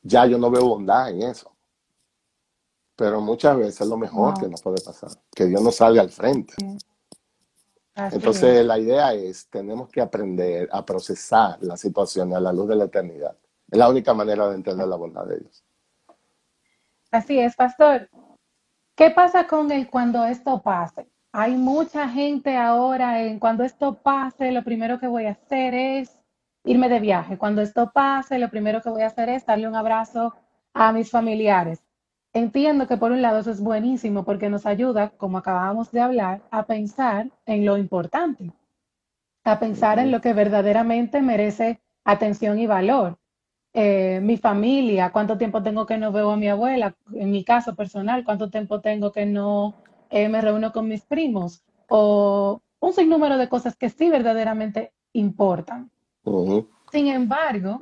[0.04, 1.52] ya yo no veo bondad en eso.
[2.95, 6.10] Pero muchas veces es lo mejor que nos puede pasar, que Dios nos salga al
[6.10, 6.54] frente.
[7.95, 12.75] Entonces, la idea es, tenemos que aprender a procesar la situación a la luz de
[12.75, 13.36] la eternidad.
[13.71, 15.63] Es la única manera de entender la bondad de Dios.
[17.12, 18.10] Así es, pastor.
[18.99, 21.07] ¿Qué pasa con el cuando esto pase?
[21.31, 26.21] Hay mucha gente ahora en cuando esto pase, lo primero que voy a hacer es
[26.65, 27.38] irme de viaje.
[27.38, 30.35] Cuando esto pase, lo primero que voy a hacer es darle un abrazo
[30.73, 31.81] a mis familiares.
[32.33, 36.41] Entiendo que por un lado eso es buenísimo porque nos ayuda, como acabamos de hablar,
[36.51, 38.51] a pensar en lo importante,
[39.45, 43.17] a pensar en lo que verdaderamente merece atención y valor.
[43.73, 47.75] Eh, mi familia, cuánto tiempo tengo que no veo a mi abuela, en mi caso
[47.75, 49.75] personal, cuánto tiempo tengo que no
[50.10, 55.91] eh, me reúno con mis primos, o un sinnúmero de cosas que sí verdaderamente importan.
[56.91, 57.82] Sin embargo,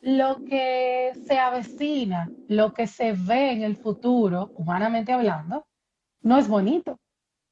[0.00, 5.66] lo que se avecina, lo que se ve en el futuro, humanamente hablando,
[6.22, 6.98] no es bonito.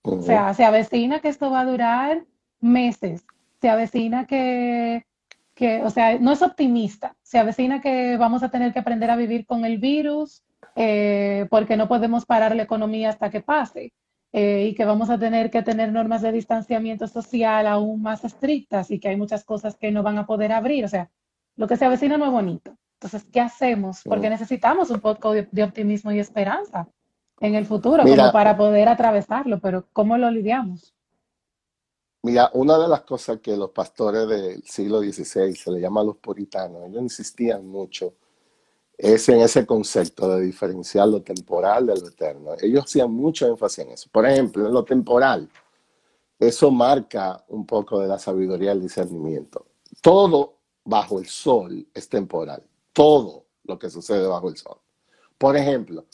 [0.03, 2.25] O sea, se avecina que esto va a durar
[2.61, 3.25] meses,
[3.61, 5.05] se avecina que
[5.61, 7.15] que, o sea, no es optimista.
[7.23, 10.43] Se avecina que vamos a tener que aprender a vivir con el virus
[10.75, 13.93] eh, porque no podemos parar la economía hasta que pase
[14.33, 18.91] eh, y que vamos a tener que tener normas de distanciamiento social aún más estrictas
[18.91, 20.87] y que hay muchas cosas que no van a poder abrir.
[20.87, 21.11] O sea,
[21.57, 22.75] lo que se avecina no es bonito.
[22.95, 24.01] Entonces, ¿qué hacemos?
[24.03, 26.89] Porque necesitamos un poco de, optimismo y esperanza
[27.39, 30.95] en el futuro como para poder atravesarlo, pero ¿cómo lo lidiamos?
[32.23, 36.17] Mira, una de las cosas que los pastores del siglo XVI, se le llama los
[36.19, 38.15] puritanos, ellos insistían mucho,
[38.99, 42.51] es en ese concepto de diferenciar lo temporal de lo eterno.
[42.61, 44.11] Ellos hacían mucho énfasis en eso.
[44.13, 45.49] Por ejemplo, en lo temporal,
[46.39, 49.67] eso marca un poco de la sabiduría del discernimiento.
[50.03, 52.63] Todo bajo el sol es temporal.
[52.93, 54.77] Todo lo que sucede bajo el sol.
[55.39, 56.05] Por ejemplo,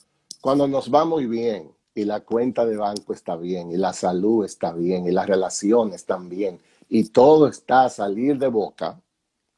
[0.40, 4.44] cuando nos va muy bien, y la cuenta de banco está bien, y la salud
[4.44, 9.00] está bien, y las relaciones están bien, y todo está a salir de boca,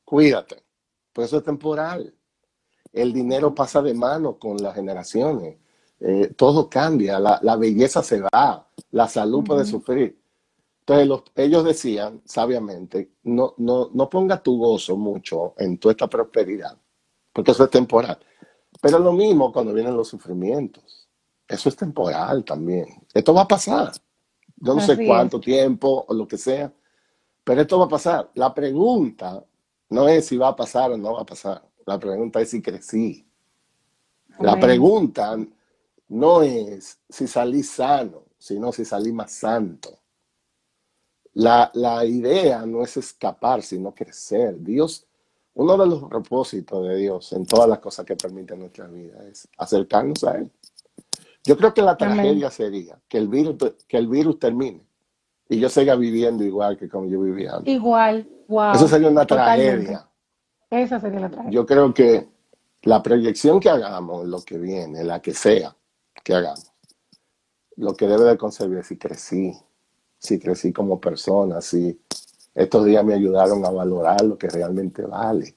[0.05, 0.63] cuídate,
[1.13, 2.15] pues eso es temporal.
[2.93, 5.57] El dinero pasa de mano con las generaciones,
[5.99, 10.17] eh, todo cambia, la, belleza se va, la salud puede sufrir.
[10.87, 16.79] Entonces ellos decían sabiamente, no, no, no ponga tu gozo mucho en toda esta prosperidad,
[17.33, 18.17] porque eso es temporal.
[18.81, 20.98] Pero lo mismo cuando vienen los sufrimientos
[21.49, 22.87] eso es temporal también.
[23.13, 23.93] Esto va a pasar.
[24.57, 26.73] Yo no sé cuánto tiempo o lo que sea,
[27.43, 28.31] pero esto va a pasar.
[28.35, 29.43] La pregunta
[29.91, 31.63] no es si va a pasar o no va a pasar.
[31.87, 33.27] La pregunta es si crecí.
[34.41, 35.37] La pregunta
[36.09, 39.99] no es si salí sano, sino si salí más santo.
[41.35, 44.57] La, la idea no es escapar, sino crecer.
[44.63, 45.07] Dios,
[45.55, 49.49] uno de los propósitos de Dios en todas las cosas que permiten nuestra vida es
[49.57, 50.53] acercarnos a Él.
[51.49, 53.57] Yo creo que la tragedia sería que el virus,
[53.89, 54.83] que el virus termine
[55.49, 57.73] y yo siga viviendo igual que como yo vivía antes.
[57.73, 58.75] Igual, wow.
[58.75, 60.07] Eso sería una tragedia.
[60.69, 61.51] Esa sería la tragedia.
[61.51, 62.29] Yo creo que
[62.83, 65.75] la proyección que hagamos, lo que viene, la que sea
[66.23, 66.71] que hagamos,
[67.77, 69.59] lo que debe de conservar es si crecí,
[70.19, 71.99] si crecí como persona, si
[72.55, 75.57] estos días me ayudaron a valorar lo que realmente vale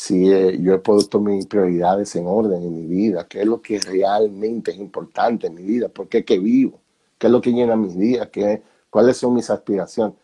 [0.00, 3.60] si eh, yo he puesto mis prioridades en orden en mi vida, qué es lo
[3.60, 6.80] que realmente es importante en mi vida, por qué que vivo,
[7.18, 10.14] qué es lo que llena mis días, qué, cuáles son mis aspiraciones.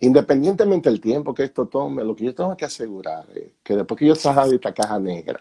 [0.00, 3.96] Independientemente del tiempo que esto tome, lo que yo tengo que asegurar es que después
[3.96, 5.40] que yo salga de esta caja negra,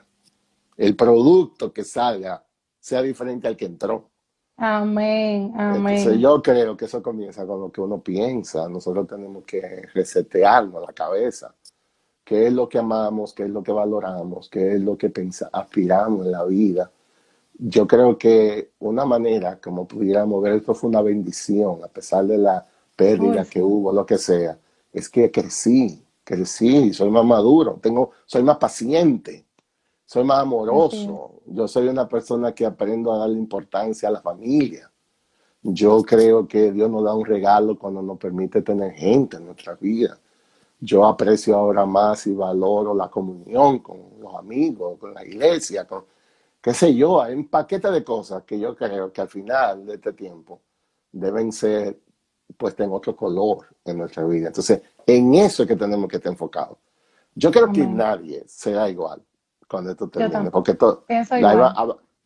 [0.77, 2.45] el producto que salga
[2.79, 4.11] sea diferente al que entró.
[4.57, 5.97] Amén, amén.
[5.97, 8.69] Entonces yo creo que eso comienza con lo que uno piensa.
[8.69, 11.55] Nosotros tenemos que resetearnos la cabeza
[12.25, 15.13] qué es lo que amamos, qué es lo que valoramos, qué es lo que
[15.53, 16.91] aspiramos en la vida.
[17.57, 22.39] Yo creo que una manera como pudiéramos ver esto fue una bendición, a pesar de
[22.39, 24.57] la pérdida que hubo, lo que sea,
[24.91, 29.45] es que crecí, crecí, soy más maduro, tengo, soy más paciente,
[30.05, 31.41] soy más amoroso.
[31.45, 34.91] Yo soy una persona que aprendo a darle importancia a la familia.
[35.61, 39.75] Yo creo que Dios nos da un regalo cuando nos permite tener gente en nuestra
[39.75, 40.19] vida
[40.79, 46.05] yo aprecio ahora más y valoro la comunión con los amigos, con la iglesia, con
[46.61, 49.95] qué sé yo, hay un paquete de cosas que yo creo que al final de
[49.95, 50.61] este tiempo
[51.11, 51.99] deben ser
[52.57, 54.47] pues en otro color en nuestra vida.
[54.47, 56.77] Entonces, en eso es que tenemos que estar enfocados.
[57.33, 59.21] Yo creo que nadie será igual
[59.67, 60.77] cuando esto termine, porque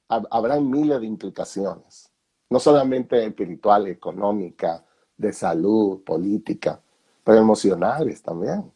[0.08, 2.12] habrá miles de implicaciones,
[2.50, 4.84] no solamente espirituales, económicas,
[5.18, 6.82] de salud, política,
[7.24, 8.72] pero emocionales también.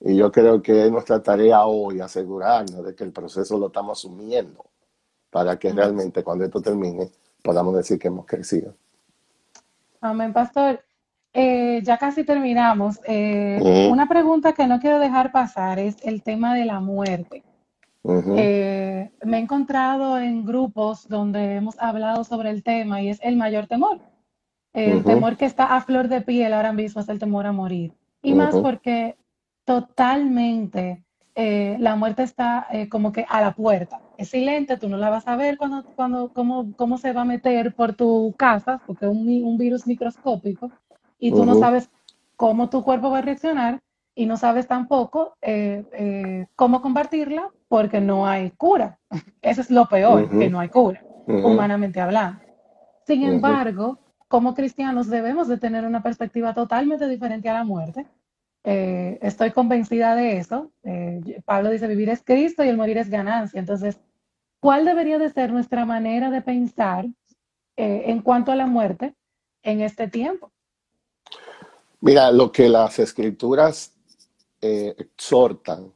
[0.00, 3.98] Y yo creo que es nuestra tarea hoy asegurarnos de que el proceso lo estamos
[3.98, 4.64] asumiendo
[5.30, 7.10] para que realmente cuando esto termine
[7.42, 8.74] podamos decir que hemos crecido.
[10.00, 10.82] Amén, pastor.
[11.32, 12.98] Eh, ya casi terminamos.
[13.06, 17.42] Eh, una pregunta que no quiero dejar pasar es el tema de la muerte.
[18.36, 23.36] Eh, me he encontrado en grupos donde hemos hablado sobre el tema y es el
[23.36, 23.98] mayor temor.
[24.76, 27.92] El temor que está a flor de piel ahora mismo es el temor a morir.
[28.22, 29.16] Y más porque
[29.64, 31.02] totalmente
[31.34, 34.00] la muerte está como que a la puerta.
[34.18, 37.24] Es silente, tú no la vas a ver cuando, cuando, cómo, cómo se va a
[37.26, 40.70] meter por tu casa, porque es un, un virus microscópico
[41.18, 41.90] y tú no sabes
[42.36, 43.80] cómo tu cuerpo va a reaccionar
[44.14, 48.98] y no sabes tampoco eh, eh, cómo combatirla porque no hay cura.
[49.42, 52.40] Eso es lo peor, que no hay cura, humanamente hablando.
[53.06, 58.06] Sin embargo, como cristianos debemos de tener una perspectiva totalmente diferente a la muerte.
[58.64, 60.72] Eh, estoy convencida de eso.
[61.44, 63.60] Pablo dice, vivir es Cristo y el morir es ganancia.
[63.60, 63.98] Entonces,
[64.60, 67.06] ¿cuál debería de ser nuestra manera de pensar
[67.76, 69.14] en cuanto a la muerte
[69.62, 70.50] en este tiempo?
[72.00, 73.92] Mira, lo que las escrituras
[74.60, 75.92] eh, exhortan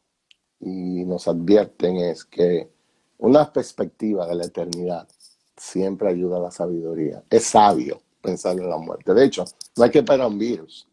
[0.59, 2.71] y nos advierten es que
[3.19, 5.09] una perspectiva de la eternidad
[5.57, 7.23] siempre ayuda a la sabiduría.
[7.31, 9.15] Es sabio pensar en la muerte.
[9.15, 9.45] De hecho,
[9.77, 10.87] no hay que esperar un virus.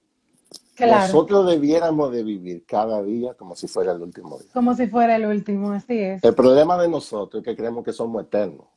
[0.80, 4.50] Nosotros debiéramos de vivir cada día como si fuera el último día.
[4.54, 6.24] Como si fuera el último, así es.
[6.24, 8.68] El problema de nosotros es que creemos que somos eternos.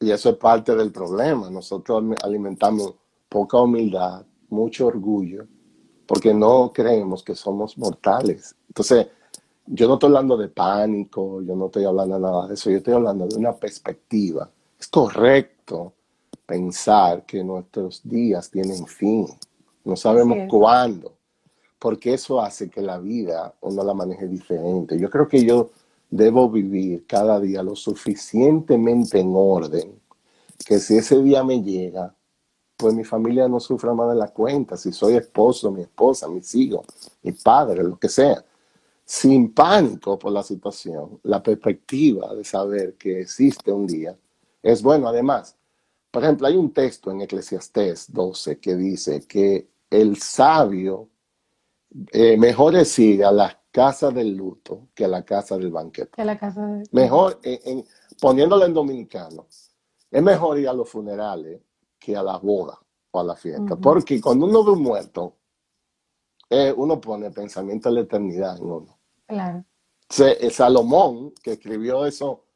[0.00, 1.48] Y eso es parte del problema.
[1.50, 2.94] Nosotros alimentamos
[3.28, 5.46] poca humildad, mucho orgullo,
[6.06, 8.56] porque no creemos que somos mortales.
[8.66, 9.06] Entonces,
[9.66, 12.78] yo no estoy hablando de pánico, yo no estoy hablando de nada de eso, yo
[12.78, 14.50] estoy hablando de una perspectiva.
[14.76, 15.92] Es correcto
[16.50, 19.24] pensar que nuestros días tienen fin,
[19.84, 21.14] no sabemos cuándo,
[21.78, 24.98] porque eso hace que la vida uno la maneje diferente.
[24.98, 25.70] Yo creo que yo
[26.10, 30.00] debo vivir cada día lo suficientemente en orden,
[30.66, 32.12] que si ese día me llega,
[32.76, 36.52] pues mi familia no sufra más de la cuenta, si soy esposo, mi esposa, mis
[36.56, 36.84] hijos,
[37.22, 38.44] mi padre, lo que sea.
[39.04, 44.16] Sin pánico por la situación, la perspectiva de saber que existe un día
[44.62, 45.08] es bueno.
[45.08, 45.56] Además,
[46.10, 51.08] por ejemplo, hay un texto en Eclesiastés 12 que dice que el sabio
[52.12, 56.10] eh, mejor es ir a la casa del luto que a la casa del banquete.
[56.10, 57.40] Que la casa Mejor,
[58.20, 59.46] poniéndolo en dominicano,
[60.10, 61.60] es mejor ir a los funerales
[61.98, 62.78] que a la boda
[63.12, 63.76] o a la fiesta.
[63.76, 65.36] Porque cuando uno ve un muerto,
[66.48, 68.98] eh, uno pone pensamiento en la eternidad en uno.
[69.26, 69.64] Claro.
[70.18, 72.46] Eh, Salomón, que escribió eso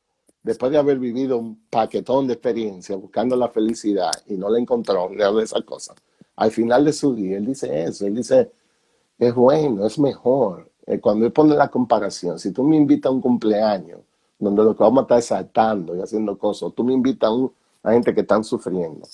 [0.44, 5.08] después de haber vivido un paquetón de experiencia buscando la felicidad y no la encontró,
[5.08, 5.94] de esa cosa.
[6.36, 8.52] Al final de su día, él dice eso, él dice,
[9.18, 10.70] es bueno, es mejor.
[10.86, 14.00] Eh, cuando él pone la comparación, si tú me invitas a un cumpleaños,
[14.38, 17.50] donde lo que vamos a estar saltando y haciendo cosas, tú me invitas a, un,
[17.82, 19.08] a gente que están sufriendo,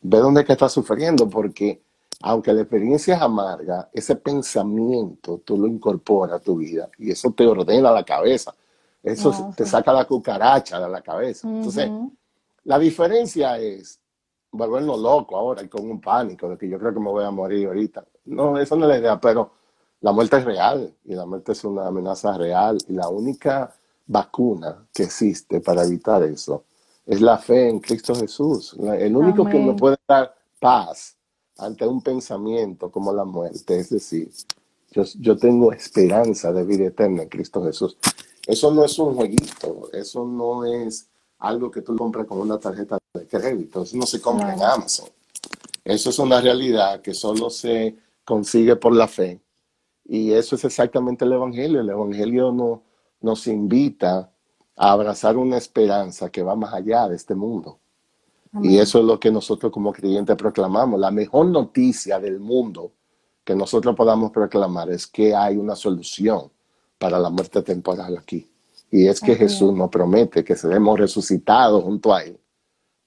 [0.00, 1.80] ve dónde que está sufriendo, porque
[2.22, 7.30] aunque la experiencia es amarga, ese pensamiento tú lo incorporas a tu vida y eso
[7.30, 8.52] te ordena la cabeza.
[9.02, 11.48] Eso te saca la cucaracha de la cabeza.
[11.48, 11.90] Entonces,
[12.64, 13.98] la diferencia es
[14.52, 17.30] volvernos locos ahora y con un pánico de que yo creo que me voy a
[17.30, 18.04] morir ahorita.
[18.26, 19.50] No, eso no es la idea, pero
[20.00, 23.74] la muerte es real y la muerte es una amenaza real y la única
[24.06, 26.64] vacuna que existe para evitar eso
[27.06, 28.76] es la fe en Cristo Jesús.
[28.78, 31.16] El único que nos puede dar paz
[31.58, 34.30] ante un pensamiento como la muerte, es decir,
[34.90, 37.96] yo, yo, tengo esperanza de vida eterna en Cristo Jesús.
[38.46, 42.98] Eso no es un jueguito, eso no es algo que tú compras con una tarjeta
[43.14, 45.08] de crédito, eso no se compra en Amazon.
[45.84, 49.40] Eso es una realidad que solo se consigue por la fe.
[50.04, 51.80] Y eso es exactamente el Evangelio.
[51.80, 52.82] El Evangelio no,
[53.20, 54.30] nos invita
[54.76, 57.78] a abrazar una esperanza que va más allá de este mundo.
[58.62, 61.00] Y eso es lo que nosotros como creyentes proclamamos.
[61.00, 62.92] La mejor noticia del mundo
[63.44, 66.51] que nosotros podamos proclamar es que hay una solución
[67.02, 68.48] para la muerte temporal aquí.
[68.88, 72.38] Y es que Jesús nos promete que seremos resucitados junto a Él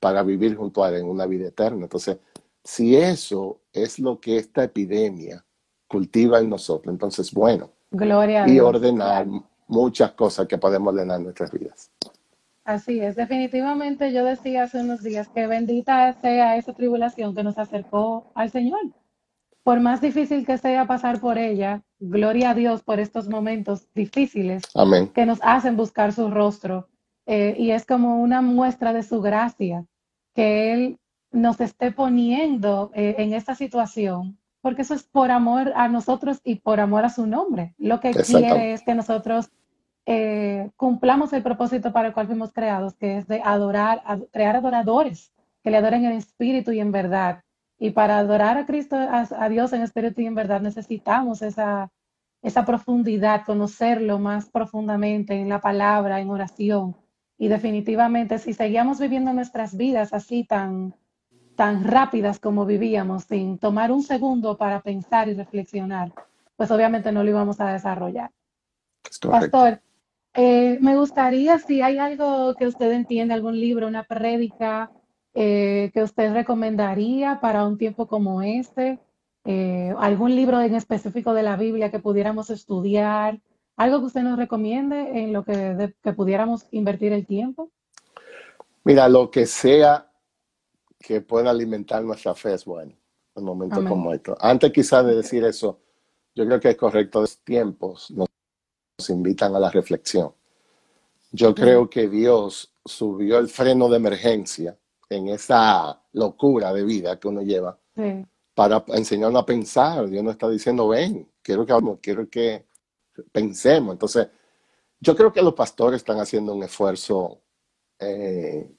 [0.01, 1.83] para vivir junto a Él en una vida eterna.
[1.83, 2.17] Entonces,
[2.61, 5.45] si eso es lo que esta epidemia
[5.87, 9.27] cultiva en nosotros, entonces, bueno, Gloria y ordenar
[9.67, 11.89] muchas cosas que podemos ordenar en nuestras vidas.
[12.65, 13.15] así es.
[13.15, 18.51] Definitivamente yo decía hace unos días que bendita sea esa tribulación que nos acercó al
[18.51, 18.81] Señor.
[19.65, 24.61] Por más difícil que sea pasar por ella, gloria a Dios por estos momentos difíciles
[24.75, 25.07] Amén.
[25.07, 26.87] que nos hacen buscar su rostro.
[27.25, 29.83] Eh, y es como una muestra de su gracia
[30.35, 30.99] que Él
[31.31, 36.57] nos esté poniendo eh, en esta situación, porque eso es por amor a nosotros y
[36.57, 37.73] por amor a su nombre.
[37.79, 39.49] Lo que quiere es que nosotros
[40.05, 45.33] eh, cumplamos el propósito para el cual fuimos creados, que es de adorar, crear adoradores,
[45.63, 47.44] que le adoren en espíritu y en verdad.
[47.77, 51.91] Y para adorar a Cristo, a, Dios en espíritu y en verdad, necesitamos esa,
[52.41, 56.95] esa profundidad, conocerlo más profundamente en la palabra, en oración.
[57.37, 60.95] Y definitivamente, si seguíamos viviendo nuestras vidas así tan,
[61.55, 66.13] tan rápidas como vivíamos, sin tomar un segundo para pensar y reflexionar,
[66.55, 68.31] pues obviamente no lo íbamos a desarrollar.
[69.21, 69.81] Pastor,
[70.33, 74.91] eh, me gustaría, si hay algo que usted entiende, algún libro, una prédica
[75.37, 78.99] eh, que usted recomendaría para un tiempo como este,
[79.43, 83.41] eh, algún libro en específico de la Biblia que pudiéramos estudiar,
[83.75, 87.69] algo que usted nos recomiende en lo que, que pudiéramos invertir el tiempo.
[88.85, 90.09] Mira, lo que sea
[90.97, 92.93] que pueda alimentar nuestra fe es bueno
[93.35, 94.37] en momentos como estos.
[94.39, 95.79] Antes quizás de decir eso,
[96.33, 98.29] yo creo que es correcto, los tiempos nos
[99.09, 100.31] invitan a la reflexión.
[101.31, 104.77] Yo creo que Dios subió el freno de emergencia
[105.09, 107.77] en esa locura de vida que uno lleva
[108.53, 110.09] para enseñarnos a pensar.
[110.09, 112.65] Dios nos está diciendo, ven, quiero que quiero que
[113.31, 113.93] pensemos.
[113.93, 114.27] Entonces,
[114.99, 117.41] yo creo que los pastores están haciendo un esfuerzo
[117.99, 118.69] eh,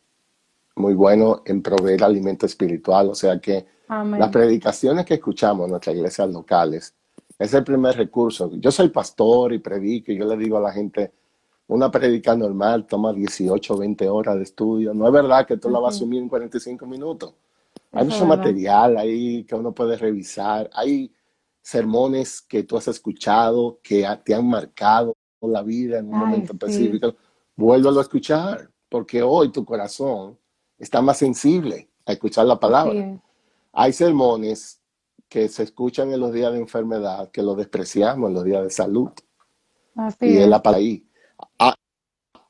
[0.77, 3.11] muy bueno en proveer alimento espiritual.
[3.11, 6.95] O sea que las predicaciones que escuchamos en nuestras iglesias locales
[7.39, 8.51] es el primer recurso.
[8.55, 11.13] Yo soy pastor y predico y yo le digo a la gente,
[11.69, 14.95] una predica normal toma 18 20 horas de estudio.
[14.95, 17.35] No es verdad que tú la vas a asumir en 45 minutos.
[17.93, 20.71] Hay mucho material ahí que uno puede revisar.
[20.73, 21.13] Hay
[21.63, 27.15] sermones que tú has escuchado que te han marcado la vida en un momento específico.
[27.57, 30.39] Vuélvelo a escuchar, porque hoy tu corazón
[30.79, 33.19] está más sensible a escuchar la palabra.
[33.73, 34.81] Hay sermones
[35.29, 38.71] que se escuchan en los días de enfermedad, que lo despreciamos en los días de
[38.71, 39.11] salud.
[39.97, 41.07] Así y es la para ahí.
[41.59, 41.75] Ah,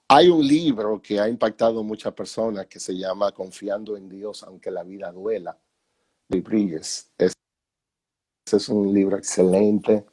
[0.08, 4.42] hay un libro que ha impactado a muchas personas que se llama Confiando en Dios,
[4.42, 5.58] aunque la vida duela,
[6.28, 7.10] de Bridges.
[7.18, 7.34] Ese
[8.44, 10.06] es un libro excelente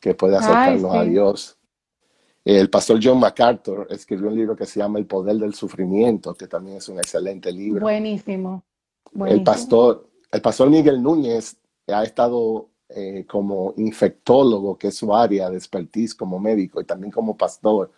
[0.00, 1.56] que puede acercarnos a Dios.
[2.44, 6.48] El pastor John MacArthur escribió un libro que se llama El Poder del Sufrimiento, que
[6.48, 7.82] también es un excelente libro.
[7.82, 8.64] Buenísimo.
[9.26, 11.56] El pastor, el pastor Miguel Núñez
[11.86, 17.12] ha estado eh, como infectólogo, que es su área de expertise como médico y también
[17.12, 17.92] como pastor,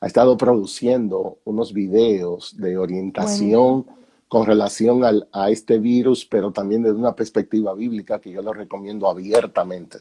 [0.00, 3.86] ha estado produciendo unos videos de orientación
[4.28, 9.08] con relación a este virus, pero también desde una perspectiva bíblica que yo lo recomiendo
[9.08, 9.98] abiertamente.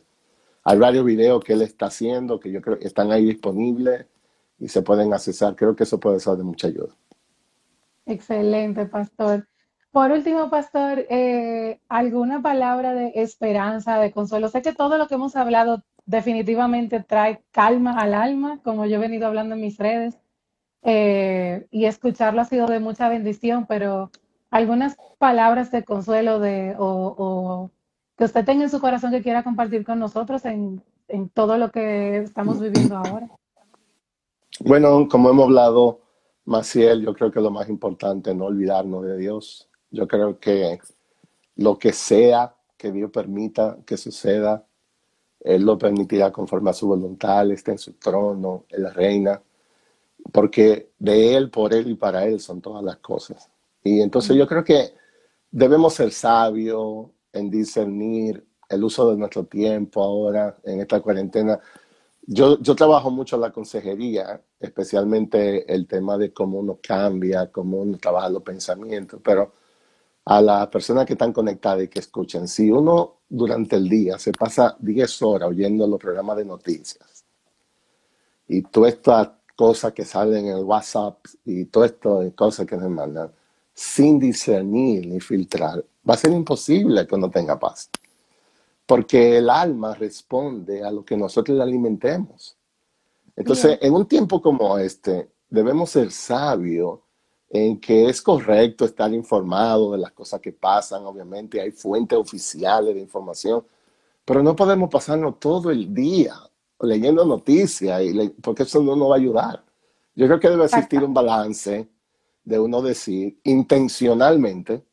[0.64, 4.06] Hay varios videos que él está haciendo que yo creo que están ahí disponibles
[4.60, 5.56] y se pueden accesar.
[5.56, 6.96] Creo que eso puede ser de mucha ayuda.
[8.06, 9.48] Excelente, pastor.
[9.92, 14.48] Por último, pastor, eh, ¿alguna palabra de esperanza, de consuelo?
[14.48, 19.00] Sé que todo lo que hemos hablado definitivamente trae calma al alma, como yo he
[19.00, 20.18] venido hablando en mis redes,
[20.82, 24.10] eh, y escucharlo ha sido de mucha bendición, pero
[24.50, 27.70] algunas palabras de consuelo de, o,
[28.18, 31.70] que usted tenga en su corazón que quiera compartir con nosotros en, en todo lo
[31.70, 33.30] que estamos viviendo ahora.
[34.62, 36.02] Bueno, como hemos hablado,
[36.44, 40.80] Maciel, yo creo que lo más importante es no olvidarnos de Dios, yo creo que
[41.56, 44.66] lo que sea que Dios permita que suceda,
[45.40, 49.42] Él lo permitirá conforme a su voluntad, Él está en su trono, Él reina,
[50.32, 53.50] porque de Él, por Él y para Él son todas las cosas.
[53.84, 54.94] Y entonces yo creo que
[55.52, 61.60] debemos ser sabios en discernir el uso de nuestro tiempo ahora en esta cuarentena.
[62.22, 67.78] Yo, yo trabajo mucho en la consejería, especialmente el tema de cómo uno cambia, cómo
[67.82, 69.54] uno trabaja los pensamientos, pero
[70.26, 74.32] a las personas que están conectadas y que escuchan, si uno durante el día se
[74.32, 77.26] pasa 10 horas oyendo los programas de noticias
[78.48, 82.90] y todas estas cosas que salen en el WhatsApp y todas estas cosas que nos
[82.90, 83.32] mandan,
[83.74, 87.90] sin discernir ni filtrar, va a ser imposible que uno tenga paz.
[88.86, 92.58] Porque el alma responde a lo que nosotros le alimentemos.
[93.36, 97.00] Entonces, en un tiempo como este, debemos ser sabios
[97.50, 102.94] en que es correcto estar informado de las cosas que pasan, obviamente hay fuentes oficiales
[102.94, 103.64] de información,
[104.24, 106.36] pero no podemos pasarnos todo el día
[106.82, 109.64] leyendo noticias, y porque eso no nos va a ayudar.
[110.16, 111.90] Yo creo que debe existir un balance
[112.44, 114.84] de uno decir intencionalmente,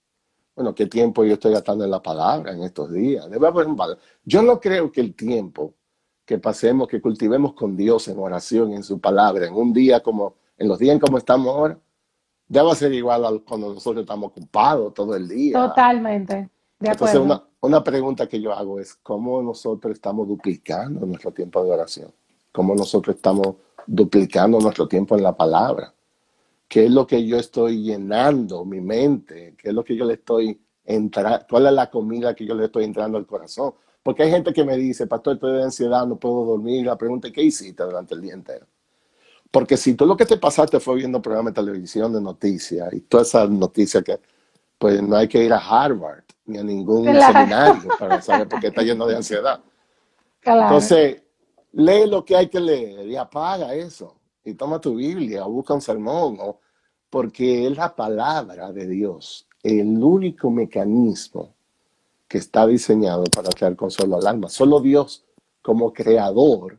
[0.55, 3.29] bueno, ¿qué tiempo yo estoy gastando en la palabra en estos días?
[3.31, 3.77] Debe haber un
[4.25, 5.75] Yo no creo que el tiempo
[6.25, 10.35] que pasemos, que cultivemos con Dios en oración, en su palabra, en un día como,
[10.57, 11.79] en los días como estamos ahora,
[12.49, 15.69] debe ser igual a cuando nosotros estamos ocupados todo el día.
[15.69, 16.51] Totalmente.
[16.79, 21.65] De Entonces, una, una pregunta que yo hago es, ¿cómo nosotros estamos duplicando nuestro tiempo
[21.65, 22.13] de oración?
[22.53, 25.93] ¿Cómo nosotros estamos duplicando nuestro tiempo en la palabra?
[26.69, 29.55] ¿Qué es lo que yo estoy llenando mi mente?
[29.57, 31.47] ¿Qué es lo que yo le estoy entrando?
[31.49, 33.75] ¿Cuál es la comida que yo le estoy entrando al corazón?
[34.03, 36.87] Porque hay gente que me dice, pastor, estoy de ansiedad, no puedo dormir.
[36.87, 38.67] La pregunta es, ¿qué hiciste durante el día entero?
[39.57, 43.01] Porque si tú lo que te pasaste fue viendo programas de televisión de noticias y
[43.01, 44.21] todas esas noticias que,
[44.77, 48.67] pues no hay que ir a Harvard ni a ningún seminario para saber por qué
[48.67, 49.59] está lleno de ansiedad.
[50.43, 51.23] Entonces,
[51.73, 54.19] lee lo que hay que leer y apaga eso.
[54.45, 56.39] Y toma tu Biblia o busca un sermón,
[57.09, 61.55] porque es la palabra de Dios, el único mecanismo
[62.29, 64.51] que está diseñado para traer consuelo al alma.
[64.51, 65.25] Solo Dios,
[65.63, 66.79] como creador,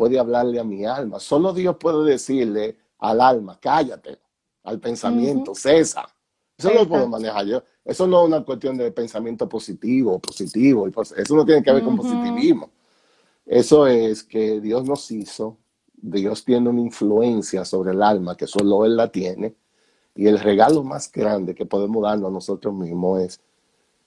[0.00, 1.20] puede hablarle a mi alma.
[1.20, 4.18] Solo Dios puede decirle al alma, cállate,
[4.64, 6.08] al pensamiento, cesa.
[6.56, 7.62] Eso no lo puedo manejar yo.
[7.84, 10.88] Eso no es una cuestión de pensamiento positivo, positivo.
[10.88, 12.70] Eso no tiene que ver con positivismo.
[13.44, 15.58] Eso es que Dios nos hizo,
[15.92, 19.54] Dios tiene una influencia sobre el alma que solo Él la tiene.
[20.14, 23.40] Y el regalo más grande que podemos darnos a nosotros mismos es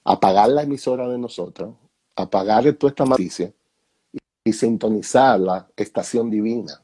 [0.03, 1.75] apagar la emisora de nosotros,
[2.15, 3.53] apagar toda esta noticia
[4.43, 6.81] y, sintonizar la estación divina.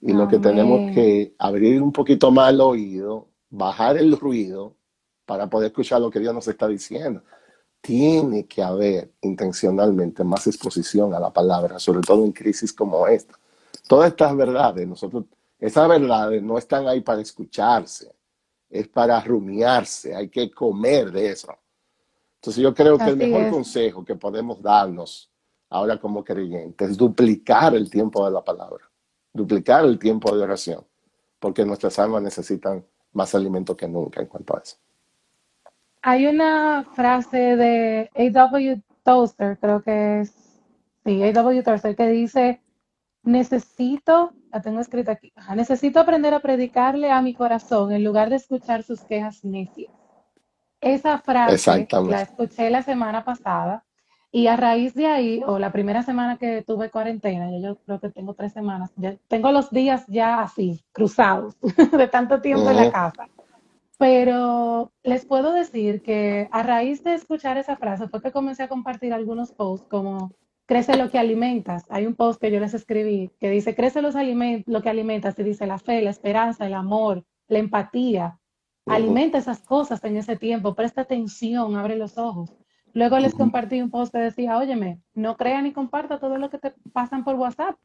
[0.00, 4.76] Y lo que tenemos que abrir un poquito más el oído, bajar el ruido
[5.24, 7.22] para poder escuchar lo que Dios nos está diciendo.
[7.80, 13.38] Tiene que haber intencionalmente más exposición a la palabra, sobre todo en crisis como esta.
[13.86, 15.24] Todas estas verdades, nosotros,
[15.58, 18.12] esas verdades no están ahí para escucharse,
[18.70, 21.54] es para rumiarse, hay que comer de eso.
[22.36, 25.30] Entonces yo creo que el mejor consejo que podemos darnos
[25.70, 28.84] ahora como creyentes es duplicar el tiempo de la palabra,
[29.32, 30.84] duplicar el tiempo de oración,
[31.38, 34.76] porque nuestras almas necesitan más alimento que nunca en cuanto a eso.
[36.02, 38.82] Hay una frase de A.W.
[39.02, 40.60] Toaster, creo que es,
[41.04, 41.62] sí, A.W.
[41.62, 42.62] Toaster, que dice,
[43.22, 48.36] necesito, la tengo escrita aquí, necesito aprender a predicarle a mi corazón en lugar de
[48.36, 49.92] escuchar sus quejas necias.
[50.80, 53.84] Esa frase la escuché la semana pasada
[54.30, 58.10] y a raíz de ahí, o la primera semana que tuve cuarentena, yo, creo que
[58.10, 61.56] tengo tres semanas, ya tengo los días ya así, cruzados,
[61.92, 63.28] de tanto tiempo en la casa.
[63.96, 68.68] Pero les puedo decir que a raíz de escuchar esa frase fue que comencé a
[68.68, 70.32] compartir algunos posts como
[70.66, 71.84] crece lo que alimentas.
[71.88, 74.14] Hay un post que yo les escribí que dice crece los
[74.66, 78.38] lo que alimentas y dice la fe, la esperanza, el amor, la empatía,
[78.88, 82.50] Alimenta esas cosas en ese tiempo, presta atención, abre los ojos.
[82.98, 86.58] Luego les compartí un post que decía, óyeme, no crea ni comparta todo lo que
[86.58, 87.76] te pasan por WhatsApp.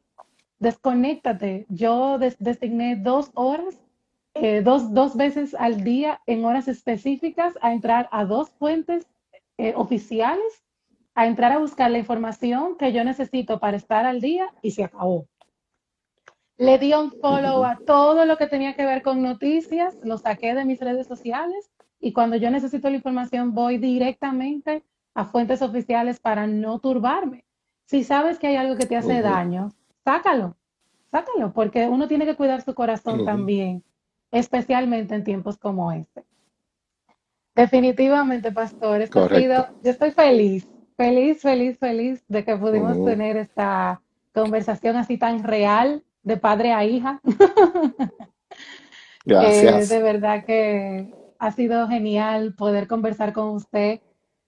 [0.58, 1.66] Desconéctate.
[1.68, 3.78] Yo designé dos horas,
[4.34, 9.06] eh, dos, dos, veces al día en horas específicas a entrar a dos fuentes
[9.56, 10.64] eh, oficiales,
[11.14, 14.82] a entrar a buscar la información que yo necesito para estar al día y se
[14.82, 15.28] acabó.
[16.56, 20.56] Le di un follow a todo lo que tenía que ver con noticias, lo saqué
[20.56, 24.82] de mis redes sociales y cuando yo necesito la información voy directamente
[25.14, 27.44] a fuentes oficiales para no turbarme.
[27.86, 29.70] Si sabes que hay algo que te hace daño,
[30.04, 30.56] sácalo,
[31.10, 33.84] sácalo, porque uno tiene que cuidar su corazón también,
[34.30, 36.24] especialmente en tiempos como este.
[37.54, 44.00] Definitivamente, pastor, esto yo estoy feliz, feliz, feliz, feliz de que pudimos tener esta
[44.34, 47.20] conversación así tan real de padre a hija.
[49.24, 49.90] Gracias.
[49.90, 54.00] Eh, de verdad que ha sido genial poder conversar con usted.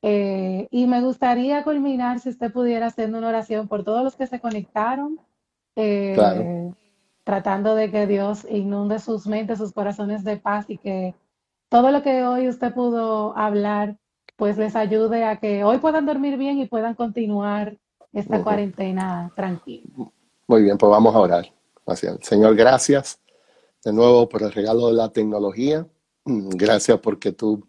[0.09, 4.29] Eh, y me gustaría culminar si usted pudiera hacer una oración por todos los que
[4.29, 5.19] se conectaron,
[5.75, 6.73] eh,
[7.25, 11.17] tratando de que Dios inunde sus mentes, sus corazones de paz y que
[11.69, 13.97] todo lo que hoy usted pudo hablar,
[14.37, 17.77] pues les ayude a que hoy puedan dormir bien y puedan continuar
[18.13, 19.91] esta cuarentena tranquila.
[20.47, 21.53] Muy bien, pues vamos a orar.
[22.23, 23.21] Señor, gracias
[23.85, 25.85] de nuevo por el regalo de la tecnología.
[26.25, 27.67] Mm, gracias porque tú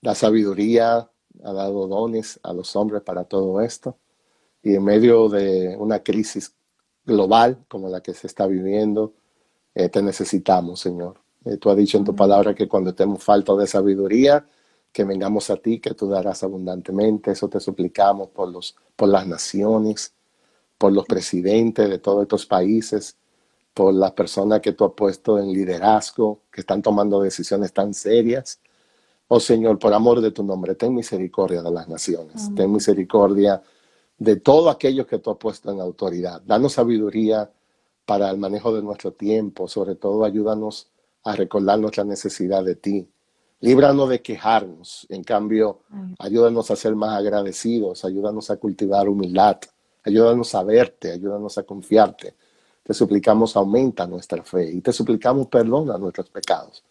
[0.00, 1.10] das sabiduría,
[1.44, 3.96] ha dado dones a los hombres para todo esto.
[4.62, 6.54] Y en medio de una crisis
[7.04, 9.14] global como la que se está viviendo,
[9.74, 11.20] eh, te necesitamos, Señor.
[11.44, 14.46] Eh, tú has dicho en tu palabra que cuando estemos falta de sabiduría,
[14.92, 17.30] que vengamos a ti, que tú darás abundantemente.
[17.30, 20.14] Eso te suplicamos por, los, por las naciones,
[20.76, 23.16] por los presidentes de todos estos países
[23.78, 28.60] por las personas que tú has puesto en liderazgo, que están tomando decisiones tan serias.
[29.28, 33.62] Oh Señor, por amor de tu nombre, ten misericordia de las naciones, ten misericordia
[34.16, 36.40] de todos aquellos que tú has puesto en autoridad.
[36.46, 37.50] Danos sabiduría
[38.06, 40.88] para el manejo de nuestro tiempo, sobre todo ayúdanos
[41.24, 43.06] a recordar nuestra necesidad de ti.
[43.60, 45.80] Líbranos de quejarnos, en cambio,
[46.18, 49.58] ayúdanos a ser más agradecidos, ayúdanos a cultivar humildad,
[50.04, 52.34] ayúdanos a verte, ayúdanos a confiarte.
[52.82, 56.82] Te suplicamos aumenta nuestra fe y te suplicamos perdona nuestros pecados.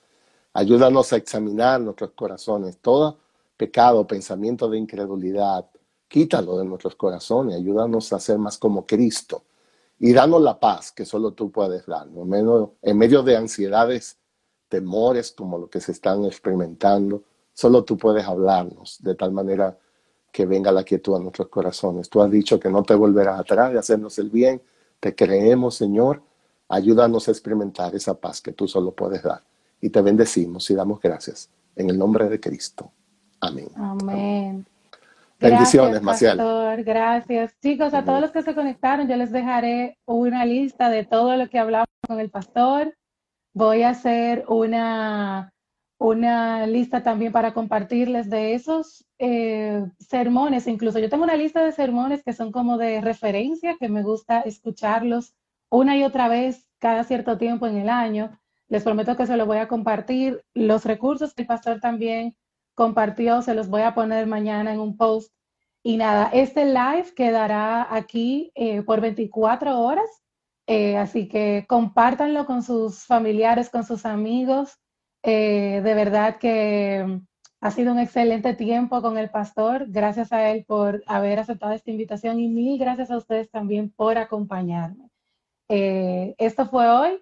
[0.58, 2.80] Ayúdanos a examinar nuestros corazones.
[2.80, 3.20] Todo
[3.56, 5.68] pecado, pensamiento de incredulidad,
[6.08, 7.58] quítalo de nuestros corazones.
[7.58, 9.44] Ayúdanos a ser más como Cristo
[10.00, 12.08] y danos la paz que solo tú puedes dar.
[12.82, 14.18] En medio de ansiedades,
[14.68, 17.22] temores como lo que se están experimentando,
[17.54, 19.78] solo tú puedes hablarnos de tal manera
[20.32, 22.10] que venga la quietud a nuestros corazones.
[22.10, 24.60] Tú has dicho que no te volverás atrás de hacernos el bien.
[25.00, 26.24] Te creemos, Señor.
[26.68, 29.44] Ayúdanos a experimentar esa paz que tú solo puedes dar.
[29.82, 31.50] Y te bendecimos y damos gracias.
[31.76, 32.92] En el nombre de Cristo.
[33.40, 33.70] Amén.
[33.76, 34.66] Amén.
[35.40, 36.38] Bendiciones, Maciel.
[36.84, 37.54] Gracias.
[37.62, 41.48] Chicos, a todos los que se conectaron, yo les dejaré una lista de todo lo
[41.48, 42.96] que hablamos con el pastor.
[43.54, 45.54] Voy a hacer una,
[46.00, 50.68] una lista también para compartirles de esos eh, sermones.
[50.68, 54.42] Incluso yo tengo una lista de sermones que son como de referencia, que me gusta
[54.42, 55.36] escucharlos
[55.70, 58.40] una y otra vez cada cierto tiempo en el año.
[58.70, 60.44] Les prometo que se los voy a compartir.
[60.54, 62.36] Los recursos que el pastor también
[62.78, 65.34] compartió, se los voy a poner mañana en un post.
[65.84, 70.10] Y nada, este live quedará aquí eh, por 24 horas,
[70.68, 74.78] eh, así que compártanlo con sus familiares, con sus amigos.
[75.24, 77.22] Eh, de verdad que
[77.62, 79.86] ha sido un excelente tiempo con el pastor.
[79.88, 84.18] Gracias a él por haber aceptado esta invitación y mil gracias a ustedes también por
[84.18, 85.10] acompañarme.
[85.70, 87.22] esto fue hoy,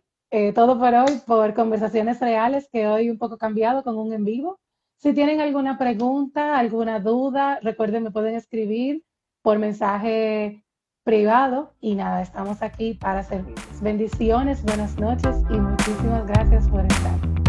[0.54, 4.60] todo por hoy, por conversaciones reales que hoy un poco cambiado con un en vivo.
[4.98, 9.04] Si tienen alguna pregunta, alguna duda, recuerden, me pueden escribir
[9.42, 10.64] por mensaje
[11.04, 13.82] privado y nada, estamos aquí para servirles.
[13.82, 17.45] Bendiciones, buenas noches y muchísimas gracias por estar.